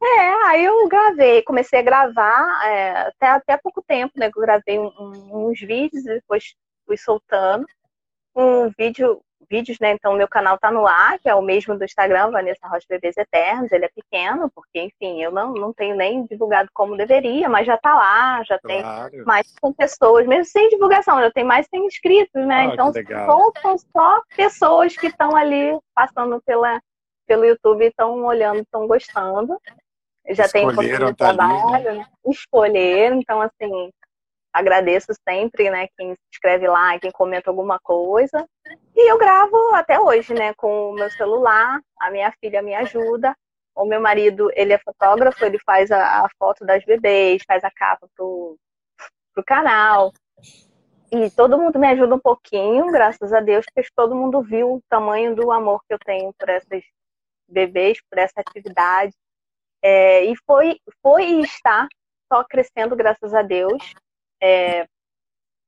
[0.01, 4.27] É, aí eu gravei, comecei a gravar é, até, até pouco tempo, né?
[4.27, 6.55] Eu gravei um, um, uns vídeos e depois
[6.85, 7.65] fui soltando.
[8.35, 9.91] Um vídeo vídeos, né?
[9.91, 13.17] Então, meu canal tá no ar, que é o mesmo do Instagram, Vanessa Rocha Bebês
[13.17, 13.71] Eternos.
[13.71, 17.77] Ele é pequeno, porque, enfim, eu não, não tenho nem divulgado como deveria, mas já
[17.77, 19.11] tá lá, já claro.
[19.11, 22.69] tem mais de pessoas, mesmo sem divulgação, já tem mais de 100 inscritos, né?
[22.69, 22.93] Oh, então,
[23.61, 26.81] são só pessoas que estão ali passando pela,
[27.27, 29.57] pelo YouTube, estão olhando, estão gostando.
[30.29, 31.93] Já tem um tá trabalho, ali, né?
[31.95, 32.07] né?
[32.27, 33.91] escolheram, então, assim,
[34.53, 38.47] agradeço sempre, né, quem se inscreve lá, quem comenta alguma coisa.
[38.95, 43.35] E eu gravo até hoje, né, com o meu celular, a minha filha me ajuda.
[43.75, 47.71] O meu marido, ele é fotógrafo, ele faz a, a foto das bebês, faz a
[47.71, 48.55] capa pro,
[49.33, 50.13] pro canal.
[51.11, 54.81] E todo mundo me ajuda um pouquinho, graças a Deus, porque todo mundo viu o
[54.87, 56.83] tamanho do amor que eu tenho por essas
[57.47, 59.13] bebês, por essa atividade.
[59.81, 61.87] É, e foi, foi e está
[62.31, 63.93] só crescendo, graças a Deus.
[64.43, 64.85] É,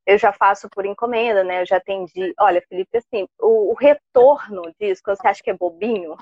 [0.05, 1.61] eu já faço por encomenda, né?
[1.61, 2.33] Eu já atendi.
[2.39, 6.15] Olha, Felipe, assim, o, o retorno disso, quando você acha que é bobinho,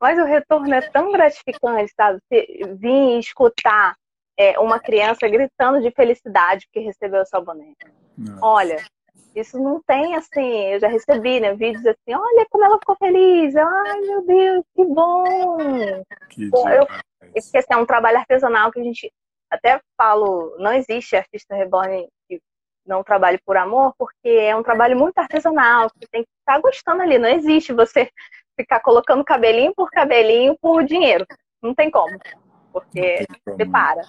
[0.00, 2.18] mas o retorno é tão gratificante, sabe?
[2.28, 2.46] Você
[2.80, 3.94] vir escutar
[4.36, 7.76] é, uma criança gritando de felicidade porque recebeu o seu boneco.
[8.42, 8.84] Olha,
[9.34, 13.54] isso não tem assim, eu já recebi, né, vídeos assim, olha como ela ficou feliz,
[13.56, 15.24] ai meu Deus, que bom!
[16.28, 16.86] Que Pô, eu,
[17.34, 19.10] esse é um trabalho artesanal que a gente
[19.52, 22.40] até falo, não existe artista reborn que
[22.86, 27.02] não trabalhe por amor, porque é um trabalho muito artesanal, que tem que estar gostando
[27.02, 27.18] ali.
[27.18, 28.10] Não existe você
[28.58, 31.26] ficar colocando cabelinho por cabelinho por dinheiro.
[31.62, 32.18] Não tem como,
[32.72, 34.02] porque você para.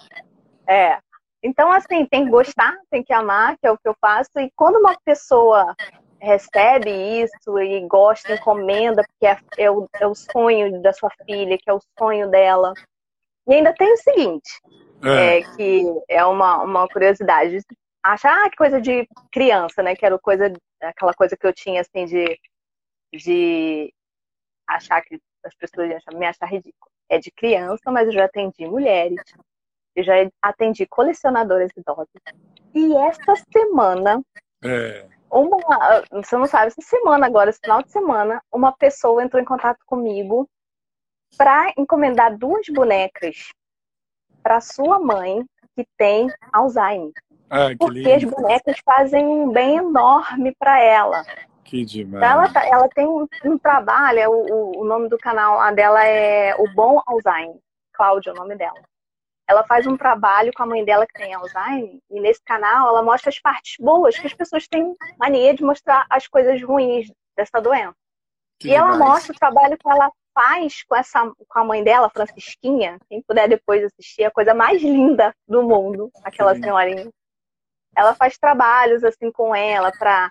[0.66, 0.98] É.
[1.44, 4.40] Então, assim, tem que gostar, tem que amar, que é o que eu faço.
[4.40, 5.76] E quando uma pessoa
[6.22, 11.58] recebe isso e gosta, encomenda, porque é, é, o, é o sonho da sua filha,
[11.58, 12.74] que é o sonho dela.
[13.46, 14.50] E ainda tem o seguinte,
[15.04, 15.39] é.
[15.39, 17.60] É, que é uma, uma curiosidade.
[18.04, 19.96] Achar ah, que coisa de criança, né?
[19.96, 22.39] Que era coisa, aquela coisa que eu tinha, assim, de,
[23.13, 23.94] de
[24.68, 26.92] achar que as pessoas iam me achar ridículo.
[27.10, 29.22] É de criança, mas eu já atendi mulheres,
[29.96, 32.08] eu já atendi colecionadoras idosas.
[32.74, 34.22] E esta semana,
[34.63, 35.08] é.
[35.30, 35.60] uma,
[36.12, 39.80] você não sabe, essa semana agora, esse final de semana, uma pessoa entrou em contato
[39.86, 40.50] comigo
[41.38, 43.52] para encomendar duas bonecas
[44.44, 45.44] para sua mãe
[45.76, 47.14] que tem Alzheimer.
[47.50, 48.14] Ah, porque lindo.
[48.14, 51.24] as bonecas fazem um bem enorme para ela.
[51.64, 52.24] Que demais.
[52.24, 56.04] Então ela, tá, ela tem um, um trabalho, é o, o, nome do canal dela
[56.06, 57.58] é O Bom Alzheimer.
[57.94, 58.82] Cláudia é o nome dela.
[59.48, 63.04] Ela faz um trabalho com a mãe dela que tem Alzheimer, e nesse canal ela
[63.04, 67.62] mostra as partes boas, que as pessoas têm mania de mostrar as coisas ruins dessa
[67.62, 67.96] doença.
[68.60, 68.96] Que e demais.
[68.96, 73.22] ela mostra o trabalho que ela faz com essa com a mãe dela, Francisquinha, quem
[73.22, 77.10] puder depois assistir, a coisa mais linda do mundo, aquela senhorinha.
[77.96, 80.30] Ela faz trabalhos assim com ela para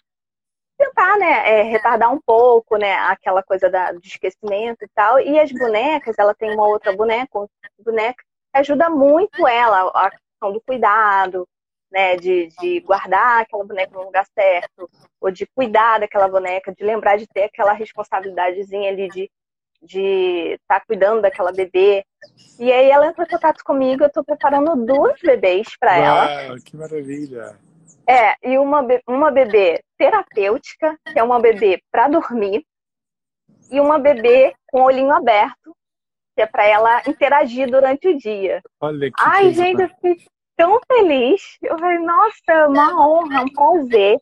[0.77, 5.21] tentar, né, é, retardar um pouco, né, aquela coisa da, do esquecimento e tal.
[5.21, 7.47] E as bonecas, ela tem uma outra boneca,
[7.79, 11.47] boneca que ajuda muito ela a questão do cuidado,
[11.91, 16.83] né, de, de guardar aquela boneca no lugar certo, ou de cuidar daquela boneca, de
[16.83, 19.31] lembrar de ter aquela responsabilidadezinha ali de
[19.83, 22.05] de estar tá cuidando daquela bebê.
[22.59, 26.61] E aí ela entrou em contato comigo, eu estou preparando duas bebês para ela.
[26.61, 27.57] que maravilha!
[28.07, 32.65] É, e uma, uma bebê terapêutica, que é uma bebê para dormir,
[33.71, 35.75] e uma bebê com o olhinho aberto,
[36.35, 38.61] que é para ela interagir durante o dia.
[38.81, 41.59] Olha que Ai, gente, eu fiquei tão feliz.
[41.63, 44.19] Eu falei, nossa, uma honra, um prazer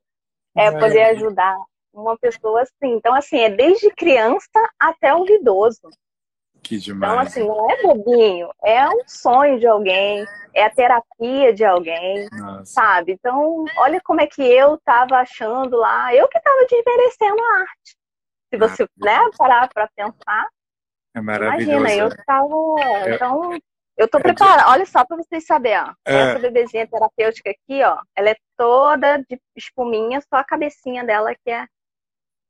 [0.56, 1.56] é, poder ajudar
[2.00, 2.94] uma pessoa assim.
[2.94, 5.88] Então, assim, é desde criança até o idoso.
[6.62, 7.12] Que demais.
[7.12, 12.28] Então, assim, não é bobinho, é um sonho de alguém, é a terapia de alguém,
[12.32, 12.64] Nossa.
[12.66, 13.12] sabe?
[13.12, 17.96] Então, olha como é que eu tava achando lá, eu que tava desmerecendo a arte.
[18.52, 20.48] Se você, ah, né, parar para pensar.
[21.14, 21.78] É maravilhoso.
[21.78, 22.54] Imagina, eu tava.
[22.80, 23.58] É, então,
[23.96, 24.70] eu tô é preparada.
[24.70, 25.92] Olha só para vocês saberem, ó.
[26.04, 26.30] É.
[26.30, 31.50] Essa bebezinha terapêutica aqui, ó, ela é toda de espuminha, só a cabecinha dela que
[31.50, 31.66] é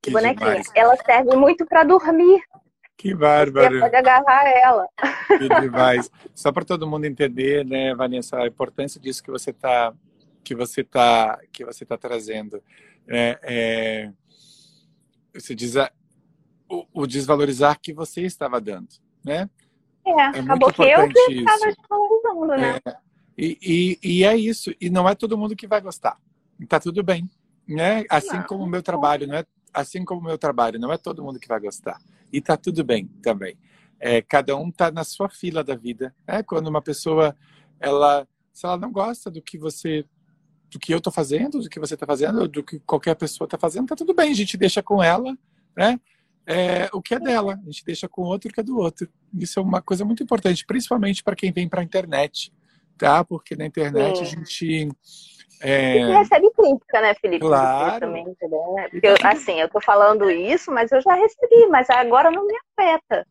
[0.02, 0.50] que bonequinha.
[0.50, 0.70] Demais.
[0.74, 2.42] Ela serve muito para dormir.
[2.96, 3.74] Que bárbaro.
[3.74, 4.86] Você pode agarrar ela.
[5.26, 6.10] Que demais.
[6.34, 9.94] Só para todo mundo entender, né, Vanessa, a importância disso que você está
[10.44, 12.62] que você tá que você tá trazendo.
[13.08, 14.12] É, é,
[15.34, 15.90] você diz a,
[16.68, 18.88] o, o, desvalorizar que você estava dando,
[19.24, 19.48] né?
[20.06, 22.80] É, é acabou que eu que estava desvalorizando, né?
[22.84, 22.96] É,
[23.36, 24.74] e, e, e, é isso.
[24.80, 26.18] E não é todo mundo que vai gostar.
[26.68, 27.28] Tá tudo bem,
[27.66, 28.04] né?
[28.10, 30.98] Assim não, como o meu trabalho, não é assim como o meu trabalho, não é
[30.98, 31.98] todo mundo que vai gostar.
[32.32, 33.56] E tá tudo bem também.
[33.98, 36.14] É, cada um tá na sua fila da vida.
[36.26, 36.42] Né?
[36.42, 37.36] Quando uma pessoa,
[37.78, 40.04] ela, se ela não gosta do que você
[40.70, 43.58] do que eu estou fazendo, do que você está fazendo, do que qualquer pessoa está
[43.58, 45.36] fazendo, tá tudo bem, a gente deixa com ela,
[45.76, 46.00] né?
[46.46, 48.78] É, o que é dela, a gente deixa com o outro o que é do
[48.78, 49.08] outro.
[49.36, 52.52] Isso é uma coisa muito importante, principalmente para quem vem para a internet,
[52.96, 53.24] tá?
[53.24, 54.22] Porque na internet Sim.
[54.22, 54.88] a gente
[55.60, 55.98] é...
[55.98, 57.44] E recebe crítica, né, Felipe?
[57.44, 58.00] Claro.
[58.00, 58.88] Também, né?
[58.90, 62.54] Porque, eu, assim, eu tô falando isso, mas eu já recebi, mas agora não me
[62.54, 63.26] afeta.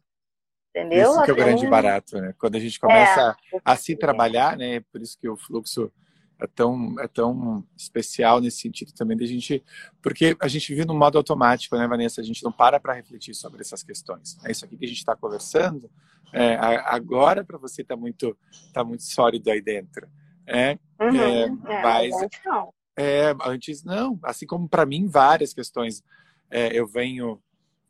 [0.70, 1.12] Entendeu?
[1.12, 2.34] Isso que é o grande barato, né?
[2.38, 4.82] Quando a gente começa é, a, a se trabalhar, né?
[4.92, 5.92] Por isso que o fluxo
[6.40, 9.64] é tão, é tão especial nesse sentido também da gente,
[10.02, 12.22] porque a gente vive no modo automático, né, Vanessa?
[12.22, 14.38] A gente não para para refletir sobre essas questões.
[14.46, 15.90] É isso aqui que a gente está conversando.
[16.32, 16.56] É,
[16.86, 18.38] agora para você está muito,
[18.72, 20.08] tá muito sólido aí dentro.
[20.50, 22.12] É, uhum, é, é mas
[22.44, 22.74] não.
[22.98, 24.20] É, antes não.
[24.24, 26.04] Assim como para mim várias questões
[26.50, 27.40] é, eu venho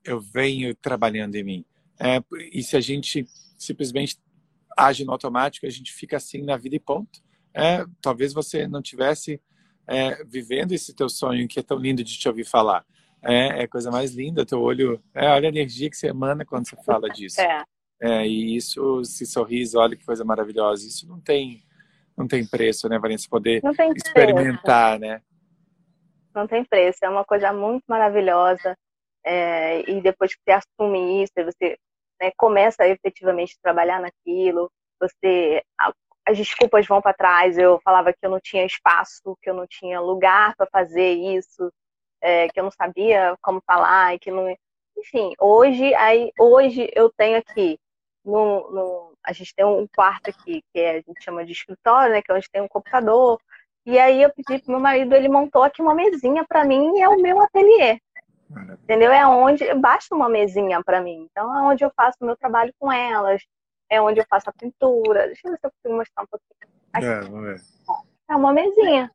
[0.03, 1.65] eu venho trabalhando em mim.
[1.99, 3.25] É, e se a gente
[3.57, 4.17] simplesmente
[4.77, 7.21] age no automático, a gente fica assim na vida e ponto.
[7.53, 9.41] É, talvez você não tivesse
[9.87, 12.85] é, vivendo esse teu sonho que é tão lindo de te ouvir falar.
[13.21, 15.01] É, é a coisa mais linda, teu olho.
[15.13, 17.41] É, olha a energia que você emana quando você fala disso.
[17.41, 17.63] É.
[18.01, 20.87] É, e isso, esse sorriso, olha que coisa maravilhosa.
[20.87, 21.61] Isso não tem,
[22.19, 23.27] não tem preço, né, Vanessa?
[23.29, 23.61] Poder
[23.95, 25.21] experimentar, né?
[26.35, 26.99] Não tem preço.
[27.01, 28.77] É uma coisa muito maravilhosa.
[29.23, 31.77] É, e depois que você assume isso, você
[32.21, 35.63] né, começa efetivamente a trabalhar naquilo, você
[36.27, 37.57] as desculpas vão para trás.
[37.57, 41.71] Eu falava que eu não tinha espaço, que eu não tinha lugar para fazer isso,
[42.21, 44.53] é, que eu não sabia como falar, e que não.
[44.97, 47.79] Enfim, hoje, aí, hoje eu tenho aqui
[48.23, 52.13] no, no, a gente tem um quarto aqui que é, a gente chama de escritório,
[52.13, 53.39] né, que é onde tem um computador.
[53.85, 57.01] E aí eu pedi pro meu marido, ele montou aqui uma mesinha para mim e
[57.01, 57.99] é o meu ateliê.
[58.83, 59.11] Entendeu?
[59.11, 61.27] É onde basta uma mesinha para mim.
[61.29, 63.41] Então é onde eu faço o meu trabalho com elas
[63.89, 65.25] é onde eu faço a pintura.
[65.25, 66.71] Deixa eu ver se eu consigo mostrar um pouquinho.
[66.93, 67.05] Aqui.
[67.05, 67.61] É, vamos ver.
[68.29, 69.11] É uma mesinha.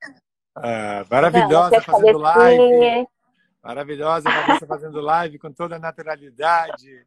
[0.56, 3.08] Ah, maravilhosa fazendo live.
[3.62, 4.30] Maravilhosa
[4.66, 7.06] fazendo live com toda a naturalidade.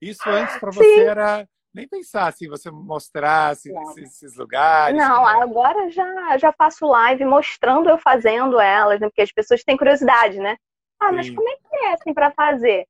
[0.00, 4.96] Isso antes para você era nem pensar assim, você mostrasse esses lugares.
[4.96, 5.42] Não, né?
[5.42, 9.08] agora já, já faço live mostrando eu fazendo elas, né?
[9.08, 10.56] Porque as pessoas têm curiosidade, né?
[11.00, 11.16] Ah, Sim.
[11.16, 12.86] mas como é que é assim para fazer?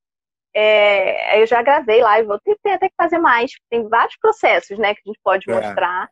[0.54, 3.52] É, eu já gravei lá e vou ter, ter até que fazer mais.
[3.70, 5.54] Tem vários processos, né, que a gente pode é.
[5.54, 6.10] mostrar.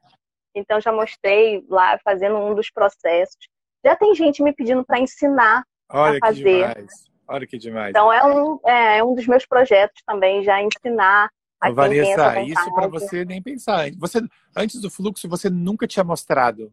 [0.54, 3.48] Então já mostrei lá fazendo um dos processos.
[3.85, 6.68] Já tem gente me pedindo para ensinar Olha a fazer.
[6.68, 7.10] Que demais.
[7.31, 7.90] Olha que demais.
[7.90, 12.75] Então é um, é, é um dos meus projetos também, já ensinar a Vanessa, isso
[12.75, 13.88] para você nem pensar.
[13.99, 14.21] Você,
[14.57, 16.73] antes do fluxo, você nunca tinha mostrado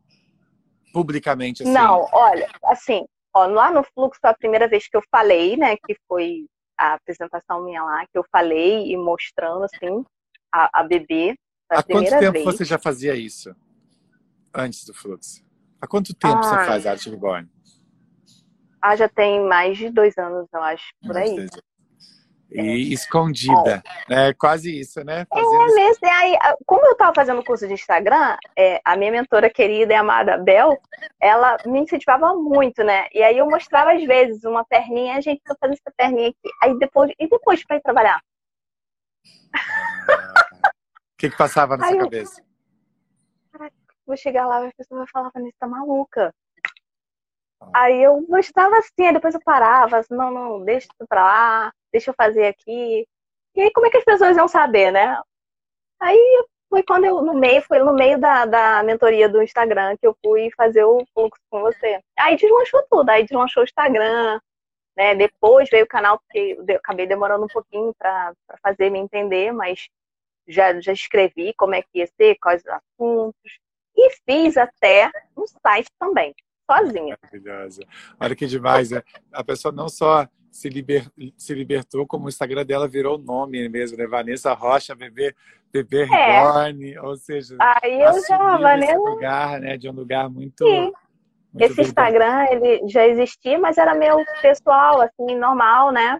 [0.91, 1.71] publicamente assim?
[1.71, 5.95] Não, olha, assim, ó, lá no fluxo, a primeira vez que eu falei, né, que
[6.07, 10.03] foi a apresentação minha lá, que eu falei e mostrando, assim,
[10.51, 11.35] a, a bebê.
[11.69, 12.45] Há quanto tempo vez.
[12.45, 13.53] você já fazia isso?
[14.55, 15.45] Antes do fluxo?
[15.79, 17.47] Há quanto tempo você faz Arte Reborn?
[18.81, 21.47] Ah, já tem mais de dois anos, eu acho, por aí.
[22.49, 22.93] E é.
[22.93, 23.83] escondida.
[24.09, 24.29] É.
[24.29, 25.25] é quase isso, né?
[25.29, 25.99] Fazendo é mesmo.
[26.07, 29.95] E aí, como eu estava fazendo curso de Instagram, é, a minha mentora querida e
[29.95, 30.79] amada Bel,
[31.19, 33.07] ela me incentivava muito, né?
[33.13, 36.49] E aí eu mostrava às vezes uma perninha, a gente, tô fazendo essa perninha aqui.
[36.63, 38.21] Aí depois, e depois para ir trabalhar?
[39.53, 42.47] O que, que passava na aí sua eu, cabeça?
[44.07, 46.33] vou chegar lá e a pessoa vai falar, Vanessa, tá maluca.
[47.73, 52.11] Aí eu gostava assim, depois eu parava, assim, não, não, deixa isso pra lá, deixa
[52.11, 53.07] eu fazer aqui.
[53.55, 55.19] E aí como é que as pessoas iam saber, né?
[55.99, 60.07] Aí foi quando eu, no meio, foi no meio da, da mentoria do Instagram que
[60.07, 62.01] eu fui fazer o fluxo com você.
[62.19, 64.39] Aí deslanchou tudo, aí deslanchou o Instagram,
[64.95, 65.15] né?
[65.15, 69.87] Depois veio o canal, porque eu acabei demorando um pouquinho para fazer me entender, mas
[70.47, 73.59] já, já escrevi como é que ia ser, quais assuntos.
[73.95, 76.35] E fiz até um site também
[76.69, 77.17] sozinha.
[77.21, 77.81] Maravilhosa.
[78.19, 79.01] Olha que demais, né?
[79.31, 83.67] A pessoa não só se, liber, se libertou, como o Instagram dela virou o nome
[83.69, 84.07] mesmo, né?
[84.07, 85.35] Vanessa Rocha, bebê,
[85.71, 86.05] bebê é.
[86.05, 88.97] Reborn, ou seja, Aí eu já, Vanessa...
[88.97, 89.77] lugar, né?
[89.77, 90.65] De um lugar muito.
[90.65, 90.91] Sim.
[91.53, 96.19] Muito Esse Instagram, ele já existia, mas era meu pessoal, assim, normal, né?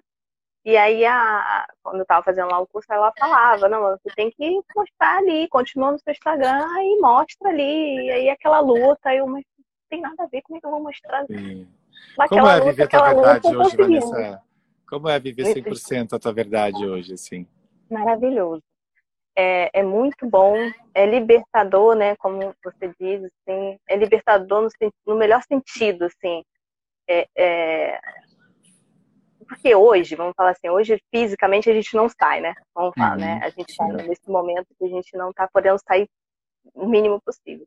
[0.68, 4.30] E aí, a, quando eu tava fazendo lá o curso, ela falava, não, você tem
[4.30, 8.06] que postar ali, continua no seu Instagram e mostra ali.
[8.06, 9.46] E aí aquela luta, eu, mas
[9.90, 11.26] tem nada a ver, como é que eu vou mostrar?
[11.26, 11.68] Sim.
[12.30, 14.42] Como é viver a tua verdade hoje, Vanessa?
[14.88, 17.48] Como é viver 100% a tua verdade hoje, assim?
[17.90, 18.64] Maravilhoso.
[19.36, 20.56] É, é, muito bom,
[20.96, 22.16] é libertador, né?
[22.16, 24.70] Como você diz, assim, é libertador no,
[25.06, 26.44] no melhor sentido, assim.
[27.08, 28.00] É, é...
[29.48, 32.56] Porque hoje, vamos falar assim, hoje fisicamente a gente não sai, né?
[32.74, 33.34] Vamos falar, né?
[33.34, 33.46] uhum, né?
[33.46, 36.10] A gente está nesse momento que a gente não está podendo sair
[36.74, 37.66] o mínimo possível.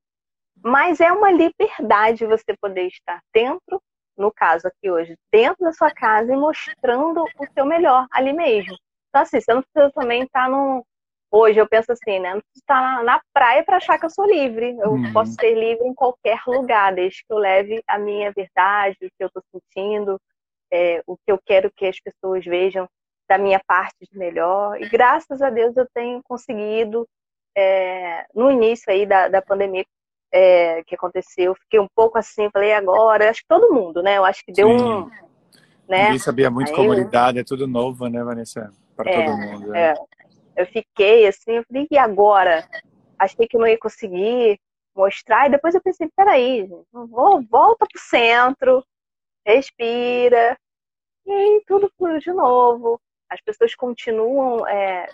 [0.63, 3.81] Mas é uma liberdade você poder estar dentro,
[4.17, 8.77] no caso aqui hoje, dentro da sua casa e mostrando o seu melhor ali mesmo.
[9.09, 10.85] Então, assim, você não precisa também estar no.
[11.33, 12.35] Hoje eu penso assim, né?
[12.35, 14.77] Não precisa estar na praia para achar que eu sou livre.
[14.79, 15.13] Eu uhum.
[15.13, 19.15] posso ser livre em qualquer lugar, desde que eu leve a minha verdade, o que
[19.21, 20.21] eu estou sentindo,
[20.73, 22.89] é, o que eu quero que as pessoas vejam
[23.29, 24.81] da minha parte de melhor.
[24.81, 27.07] E graças a Deus eu tenho conseguido,
[27.57, 29.85] é, no início aí da, da pandemia
[30.33, 34.19] é, que aconteceu, fiquei um pouco assim, falei, agora, acho que todo mundo, né?
[34.19, 34.85] Eu acho que deu Sim.
[34.85, 35.11] um.
[35.89, 36.05] Né?
[36.05, 37.43] Ninguém sabia muito aí comunidade, eu...
[37.43, 38.73] é tudo novo, né, Vanessa?
[38.97, 39.69] Para é, todo mundo.
[39.69, 39.91] Né?
[39.91, 39.95] É.
[40.57, 42.69] Eu fiquei assim, eu falei, e agora?
[43.19, 44.59] Achei que não ia conseguir
[44.95, 48.85] mostrar, e depois eu pensei, peraí, vou, volta pro centro,
[49.47, 50.57] respira,
[51.27, 53.01] e aí tudo flui de novo
[53.31, 55.09] as pessoas continuam é,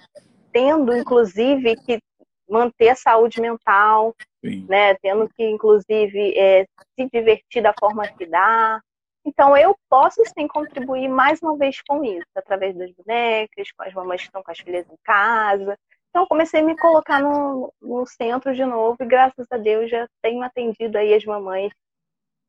[0.50, 2.00] tendo, inclusive, que
[2.48, 4.94] manter a saúde mental, né?
[4.96, 8.80] Tendo que, inclusive, é, se divertir da forma que dá.
[9.24, 13.92] Então, eu posso sim contribuir mais uma vez com isso, através das bonecas, com as
[13.92, 15.76] mamães que estão com as filhas em casa.
[16.10, 20.06] Então, comecei a me colocar no, no centro de novo e, graças a Deus, já
[20.22, 21.72] tenho atendido aí as mamães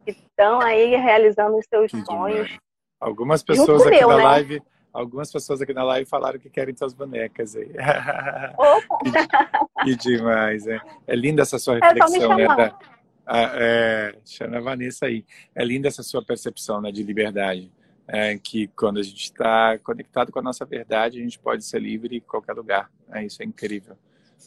[0.05, 2.47] que estão aí realizando os seus que sonhos.
[2.47, 2.59] Demais.
[2.99, 4.23] Algumas pessoas aqui eu, na né?
[4.23, 4.61] live
[4.97, 7.69] Algumas pessoas aqui na live falaram que querem suas bonecas aí.
[8.57, 9.69] Opa!
[9.83, 10.81] que, demais, é.
[11.05, 12.47] É linda essa sua é, reflexão, né?
[12.47, 12.79] Da,
[13.23, 15.23] a, é, chama a Vanessa aí.
[15.53, 17.71] É linda essa sua percepção né, de liberdade.
[18.07, 21.79] É, que quando a gente está conectado com a nossa verdade, a gente pode ser
[21.79, 22.89] livre em qualquer lugar.
[23.11, 23.95] É, isso é incrível.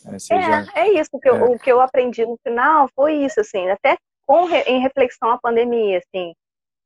[0.05, 1.45] É, seja, é, é isso que eu, é.
[1.45, 3.97] o que eu aprendi no final foi isso, assim, até
[4.27, 6.35] com, em reflexão à pandemia, assim,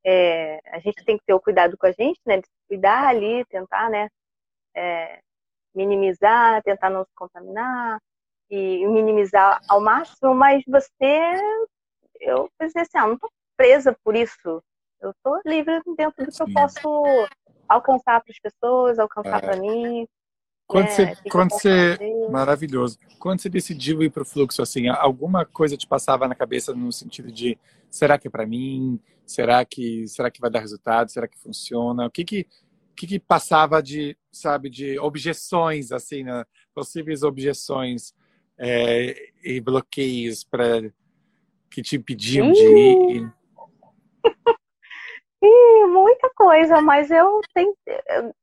[0.05, 2.37] é, a gente tem que ter o cuidado com a gente, né?
[2.37, 4.07] De cuidar ali, tentar, né?
[4.75, 5.19] É,
[5.73, 7.99] minimizar, tentar não se contaminar
[8.49, 11.41] e minimizar ao máximo, mas você,
[12.21, 14.63] eu pensei assim, ah, não estou presa por isso.
[15.01, 17.03] Eu estou livre dentro do que eu posso
[17.67, 19.41] alcançar para as pessoas, alcançar é.
[19.41, 20.07] para mim.
[20.67, 20.91] Quando né?
[20.91, 21.97] você, quando você
[22.29, 22.97] maravilhoso.
[23.19, 26.91] Quando você decidiu ir para o fluxo, assim, alguma coisa te passava na cabeça no
[26.91, 27.57] sentido de
[27.89, 28.99] será que é para mim?
[29.25, 31.11] Será que será que vai dar resultado?
[31.11, 32.05] Será que funciona?
[32.05, 32.47] O que que,
[32.95, 36.43] que, que passava de sabe de objeções assim, né?
[36.73, 38.13] possíveis objeções
[38.57, 40.91] é, e bloqueios para
[41.69, 43.33] que te impediam de ir?
[45.45, 47.73] Ih, muita coisa, mas eu tenho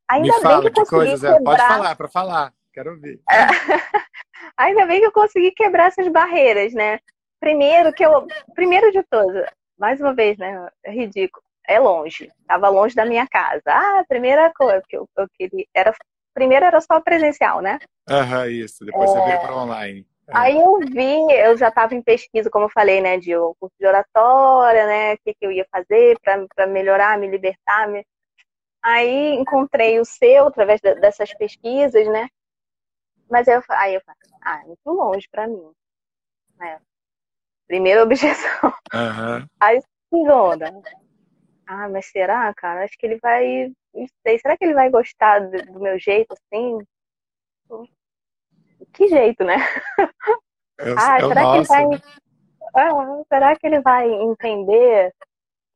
[0.09, 1.41] ainda Me fala, bem que, que coisas é.
[1.41, 3.21] Pode falar, para falar, quero ouvir.
[3.29, 3.37] É.
[4.57, 7.01] ainda bem que eu consegui quebrar essas barreiras, né?
[7.41, 9.49] Primeiro que eu, primeiro de todas,
[9.79, 10.69] mais uma vez, né?
[10.85, 11.43] É ridículo.
[11.67, 12.31] É longe.
[12.47, 13.63] Tava longe da minha casa.
[13.67, 15.95] Ah, a primeira coisa que eu, eu queria era
[16.35, 17.79] primeiro era só presencial, né?
[18.09, 18.85] Aham, isso.
[18.85, 19.13] Depois é...
[19.13, 20.07] você veio para online.
[20.29, 20.33] É.
[20.35, 23.75] Aí eu vi, eu já estava em pesquisa, como eu falei, né, de um curso
[23.79, 27.89] de oratória, né, o que, que eu ia fazer para melhorar, me libertar.
[27.89, 28.07] Me...
[28.83, 32.29] Aí encontrei o seu através dessas pesquisas, né?
[33.31, 35.73] Mas aí eu, aí eu falei, ah, é muito longe para mim.
[36.61, 36.79] É,
[37.73, 38.71] Primeira objeção.
[38.93, 39.49] Uhum.
[39.59, 39.81] Aí,
[40.13, 40.83] segunda.
[41.67, 42.85] Ah, mas será, cara?
[42.85, 43.73] Acho que ele vai.
[43.95, 44.39] Não sei.
[44.39, 46.79] Será que ele vai gostar do, meu jeito assim?
[48.93, 49.57] Que jeito, né?
[50.79, 51.85] É, ah, é será que ele vai.
[52.75, 55.13] Ah, será que ele vai entender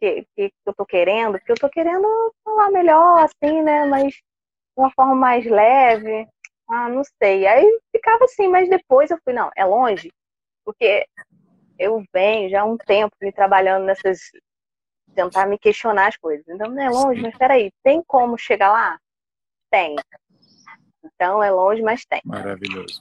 [0.00, 1.38] que, que eu tô querendo?
[1.38, 2.06] Porque eu tô querendo
[2.44, 3.84] falar melhor, assim, né?
[3.86, 4.22] Mas de
[4.76, 6.26] uma forma mais leve.
[6.68, 7.46] Ah, não sei.
[7.46, 10.12] Aí ficava assim, mas depois eu fui, não, é longe.
[10.64, 11.06] Porque
[11.78, 14.18] eu venho já há um tempo me trabalhando nessas.
[15.14, 16.46] tentar me questionar as coisas.
[16.48, 18.98] Então não é longe, mas peraí, tem como chegar lá?
[19.70, 19.96] Tem.
[21.16, 22.20] Então é longe, mas tem.
[22.24, 23.00] Maravilhoso.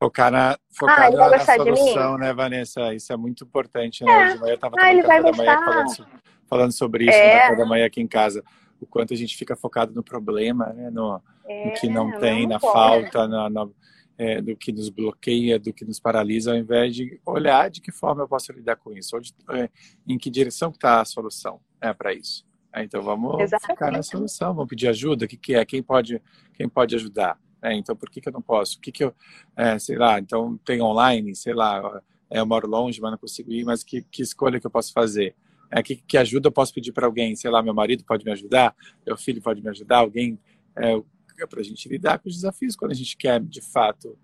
[0.00, 2.94] Focar na, focar ah, solução, né, Vanessa?
[2.94, 4.04] Isso é muito importante.
[4.04, 4.12] Né?
[4.12, 4.24] É.
[4.24, 5.64] Hoje de manhã eu estava ah, ele vai gostar.
[5.64, 6.08] Falando,
[6.48, 7.56] falando, sobre isso é.
[7.56, 8.44] no manhã aqui em casa.
[8.80, 10.88] O quanto a gente fica focado no problema, né?
[10.88, 12.72] no, é, no que não tem, não na pode.
[12.72, 13.68] falta, na, na
[14.16, 17.90] é, do que nos bloqueia, do que nos paralisa, ao invés de olhar de que
[17.90, 19.68] forma eu posso lidar com isso, ou de, é,
[20.06, 22.44] em que direção está a solução é, para isso.
[22.72, 23.78] É, então vamos Exatamente.
[23.78, 26.20] ficar na solução, vamos pedir ajuda, o que, que é, quem pode,
[26.54, 27.38] quem pode ajudar.
[27.62, 28.78] É, então por que, que eu não posso?
[28.78, 29.14] O que, que eu,
[29.56, 33.52] é, sei lá, então tem online, sei lá, é, eu moro longe, mas não consigo
[33.52, 35.34] ir, mas que, que escolha que eu posso fazer?
[35.70, 37.34] É, que, que ajuda eu posso pedir para alguém?
[37.36, 40.38] Sei lá, meu marido pode me ajudar, meu filho pode me ajudar, alguém
[40.76, 41.00] é,
[41.46, 44.18] para a gente lidar com os desafios quando a gente quer, de fato,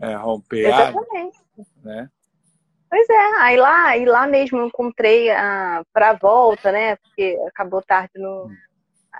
[0.00, 0.66] é, romper.
[0.66, 1.38] Exatamente.
[1.82, 2.10] Né?
[2.90, 6.96] Pois é, aí lá, aí lá mesmo eu encontrei a para a volta, né?
[6.96, 8.50] Porque acabou tarde no.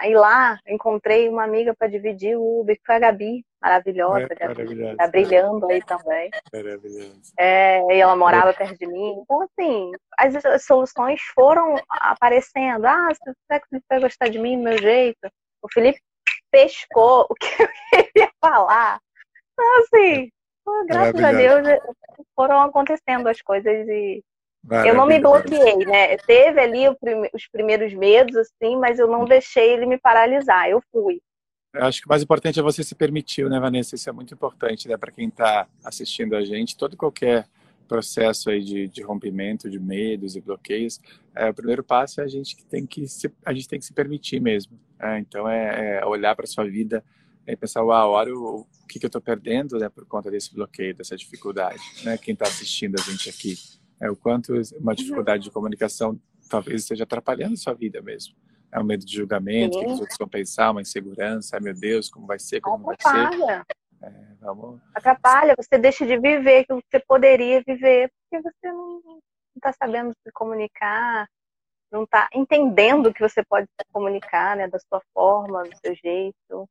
[0.01, 4.35] Aí lá encontrei uma amiga para dividir o Uber, que foi a Gabi, maravilhosa, É,
[4.35, 4.55] Gabi.
[4.55, 4.97] maravilhosa.
[4.97, 6.31] Tá brilhando aí também.
[6.53, 7.21] Maravilhoso.
[7.37, 9.17] É, e ela morava perto de mim.
[9.21, 12.85] Então, assim, as, as soluções foram aparecendo.
[12.87, 15.19] Ah, será que o Felipe vai gostar de mim, do meu jeito?
[15.61, 16.01] O Felipe
[16.51, 19.01] pescou o que eu queria falar.
[19.53, 20.31] Então, assim,
[20.87, 21.67] graças a Deus
[22.37, 24.23] foram acontecendo as coisas e
[24.87, 26.17] eu não me bloqueei, né?
[26.19, 30.69] Teve ali os primeiros medos, assim, mas eu não deixei ele me paralisar.
[30.69, 31.21] Eu fui.
[31.75, 33.95] Eu acho que o mais importante é você se permitir, né, Vanessa?
[33.95, 36.77] Isso é muito importante, né, para quem está assistindo a gente.
[36.77, 37.47] Todo e qualquer
[37.87, 41.01] processo aí de, de, rompimento, de medos e bloqueios,
[41.35, 43.85] é, o primeiro passo é a gente que tem que se, a gente tem que
[43.85, 44.79] se permitir mesmo.
[45.01, 47.03] É, então é, é olhar para sua vida
[47.47, 50.55] e pensar, uau, olha o, o que, que eu estou perdendo, né, por conta desse
[50.55, 52.19] bloqueio, dessa dificuldade, né?
[52.19, 53.57] Quem está assistindo a gente aqui,
[54.01, 56.19] é o quanto uma dificuldade de comunicação
[56.49, 58.35] talvez esteja atrapalhando a sua vida mesmo.
[58.71, 61.75] É um medo de julgamento, o que os outros vão pensar, uma insegurança, ai meu
[61.75, 63.65] Deus, como vai ser, como não vai ser.
[64.03, 64.81] É, vamos...
[64.95, 69.21] Atrapalha, você deixa de viver que você poderia viver, porque você não
[69.57, 71.27] está sabendo se comunicar,
[71.91, 76.69] não está entendendo que você pode se comunicar, né, da sua forma, do seu jeito.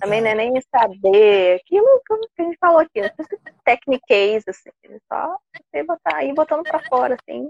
[0.00, 1.86] Também não é nem saber aquilo
[2.34, 4.70] que a gente falou aqui, não precisa techniques, assim,
[5.10, 7.48] só você botar aí botando para fora, assim.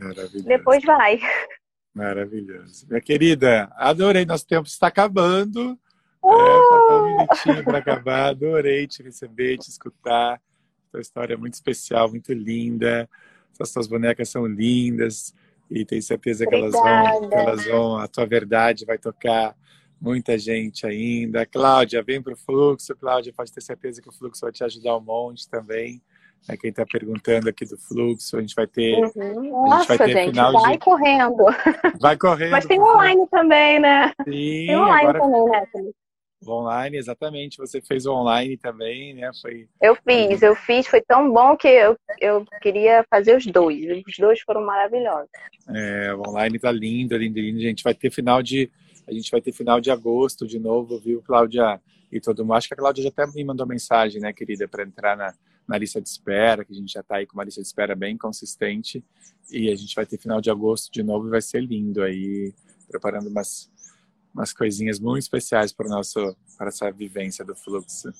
[0.00, 0.44] Maravilhoso.
[0.44, 1.20] Depois vai.
[1.94, 2.86] Maravilhoso.
[2.88, 5.78] Minha querida, adorei, nosso tempo está acabando.
[6.22, 6.32] Uh!
[6.32, 8.28] É, um minutinho para acabar.
[8.30, 10.40] Adorei te receber, te escutar.
[10.90, 13.08] Sua história é muito especial, muito linda.
[13.52, 15.34] Suas bonecas são lindas
[15.70, 19.54] e tenho certeza que elas, vão, que elas vão, a tua verdade vai tocar
[20.00, 21.44] muita gente ainda.
[21.46, 22.94] Cláudia, vem para o fluxo.
[22.96, 26.00] Cláudia, pode ter certeza que o fluxo vai te ajudar um monte também.
[26.48, 28.94] É quem está perguntando aqui do fluxo, a gente vai ter.
[28.94, 29.50] Uhum.
[29.50, 30.78] Nossa, gente, vai, ter gente, vai de...
[30.78, 31.44] correndo.
[32.00, 32.50] Vai correndo.
[32.52, 34.12] Mas tem online também, né?
[34.24, 35.20] Sim, tem online agora...
[35.20, 35.92] também, né?
[36.46, 37.58] Online, exatamente.
[37.58, 39.30] Você fez online também, né?
[39.42, 39.68] Foi.
[39.82, 40.86] Eu fiz, eu fiz.
[40.86, 44.04] Foi tão bom que eu, eu queria fazer os dois.
[44.06, 45.28] Os dois foram maravilhosos.
[45.74, 47.58] É, o online tá lindo, lindo, lindo.
[47.58, 48.70] A gente vai ter final de
[49.08, 51.80] a gente vai ter final de agosto de novo, viu, Cláudia?
[52.12, 52.54] E todo mundo.
[52.54, 55.34] Acho que a Cláudia já até me mandou mensagem, né, querida, para entrar na,
[55.66, 57.94] na lista de espera, que a gente já está aí com uma lista de espera
[57.94, 59.04] bem consistente.
[59.50, 62.54] E a gente vai ter final de agosto de novo e vai ser lindo aí,
[62.86, 63.70] preparando umas,
[64.34, 68.10] umas coisinhas muito especiais para nosso para essa vivência do fluxo.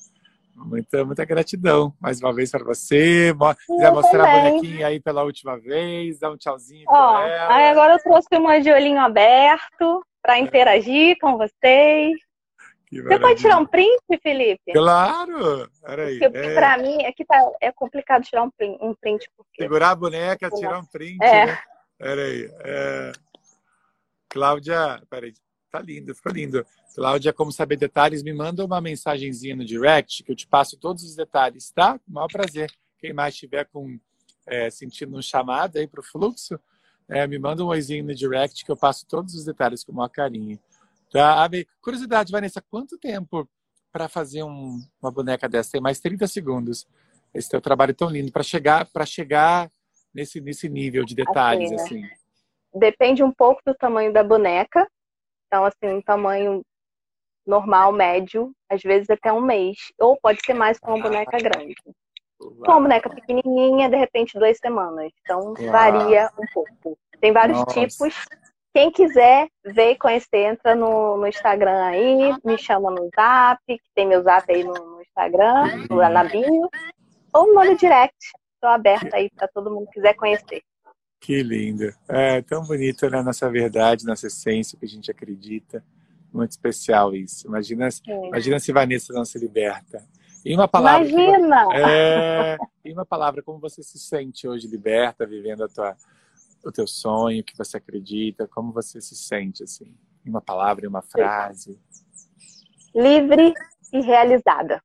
[0.55, 3.33] Muita, muita gratidão mais uma vez para você.
[3.65, 4.39] Quiser mostrar também.
[4.39, 8.59] a bonequinha aí pela última vez, dá um tchauzinho Ó, Aí agora eu trouxe uma
[8.59, 12.17] de olhinho aberto para interagir com vocês.
[12.91, 14.73] Você pode tirar um print, Felipe?
[14.73, 15.69] Claro!
[15.81, 16.19] Peraí.
[16.19, 16.53] Porque, é...
[16.55, 18.77] Para mim, aqui tá, é complicado tirar um print.
[18.81, 19.61] Um print porque...
[19.61, 21.23] Segurar a boneca, tirar um print.
[21.23, 21.45] É.
[21.45, 21.59] Né?
[21.99, 22.51] Peraí.
[22.61, 23.11] É...
[24.27, 25.33] Cláudia, peraí.
[25.71, 26.65] Tá lindo, ficou lindo.
[26.95, 31.03] Cláudia, como saber detalhes, me manda uma mensagenzinha no direct que eu te passo todos
[31.03, 31.99] os detalhes, tá?
[31.99, 32.71] Com o maior prazer.
[32.97, 33.99] Quem mais estiver com,
[34.47, 36.59] é, sentindo um chamado aí para o fluxo,
[37.09, 39.95] é, me manda um oizinho no direct que eu passo todos os detalhes com o
[39.95, 40.59] maior carinho.
[41.11, 41.49] Tá?
[41.81, 43.49] Curiosidade, Vanessa, quanto tempo
[43.91, 45.71] para fazer um, uma boneca dessa?
[45.71, 46.87] Tem mais 30 segundos.
[47.33, 49.71] Esse teu trabalho tão lindo para chegar para chegar
[50.13, 52.07] nesse nesse nível de detalhes assim, né?
[52.07, 52.79] assim.
[52.79, 54.87] Depende um pouco do tamanho da boneca.
[55.47, 56.63] Então assim, um tamanho
[57.45, 61.73] normal, médio, às vezes até um mês, ou pode ser mais com uma boneca grande.
[62.39, 65.11] Com uma boneca pequenininha, de repente duas semanas.
[65.21, 66.97] Então varia um pouco.
[67.19, 67.73] Tem vários Nossa.
[67.73, 68.15] tipos.
[68.73, 73.81] Quem quiser ver e conhecer, entra no, no, Instagram aí, me chama no Zap, que
[73.95, 76.69] tem meu Zap aí no, no Instagram, no Anabinho,
[77.33, 78.15] ou no direct.
[78.53, 80.61] Estou aberta aí para todo mundo que quiser conhecer.
[81.19, 81.91] Que lindo.
[82.07, 83.21] É tão bonito, né?
[83.21, 85.83] Nossa verdade, nossa essência, que a gente acredita.
[86.31, 87.47] Muito especial isso.
[87.47, 88.27] Imagina, é.
[88.27, 90.03] imagina se Vanessa não se liberta.
[90.49, 91.07] Em uma palavra.
[91.07, 91.67] Imagina!
[91.75, 95.95] É, em uma palavra, como você se sente hoje liberta, vivendo a tua,
[96.65, 99.95] o teu sonho, que você acredita, como você se sente, assim?
[100.25, 101.79] Em uma palavra, em uma frase.
[102.95, 103.53] Livre
[103.93, 104.81] e realizada.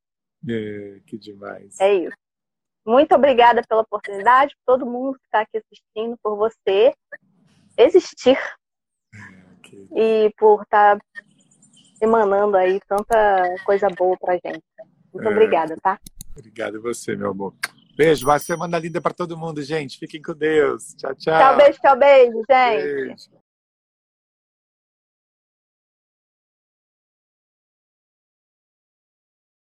[0.46, 1.80] É, que demais.
[1.80, 2.16] É isso.
[2.86, 6.92] Muito obrigada pela oportunidade, por todo mundo que está aqui assistindo, por você
[7.78, 8.36] existir
[9.14, 9.18] é,
[9.62, 9.88] que...
[9.96, 11.04] e por estar tá
[12.02, 14.62] emanando aí tanta coisa boa pra gente.
[15.14, 15.32] Muito é...
[15.32, 15.98] obrigada, tá?
[16.36, 17.54] Obrigado a você, meu amor.
[17.96, 19.98] Beijo, uma semana linda para todo mundo, gente.
[19.98, 20.94] Fiquem com Deus.
[20.96, 21.38] Tchau, tchau.
[21.38, 22.82] Tchau, beijo, tchau, beijo, gente.
[22.82, 23.43] Beijo.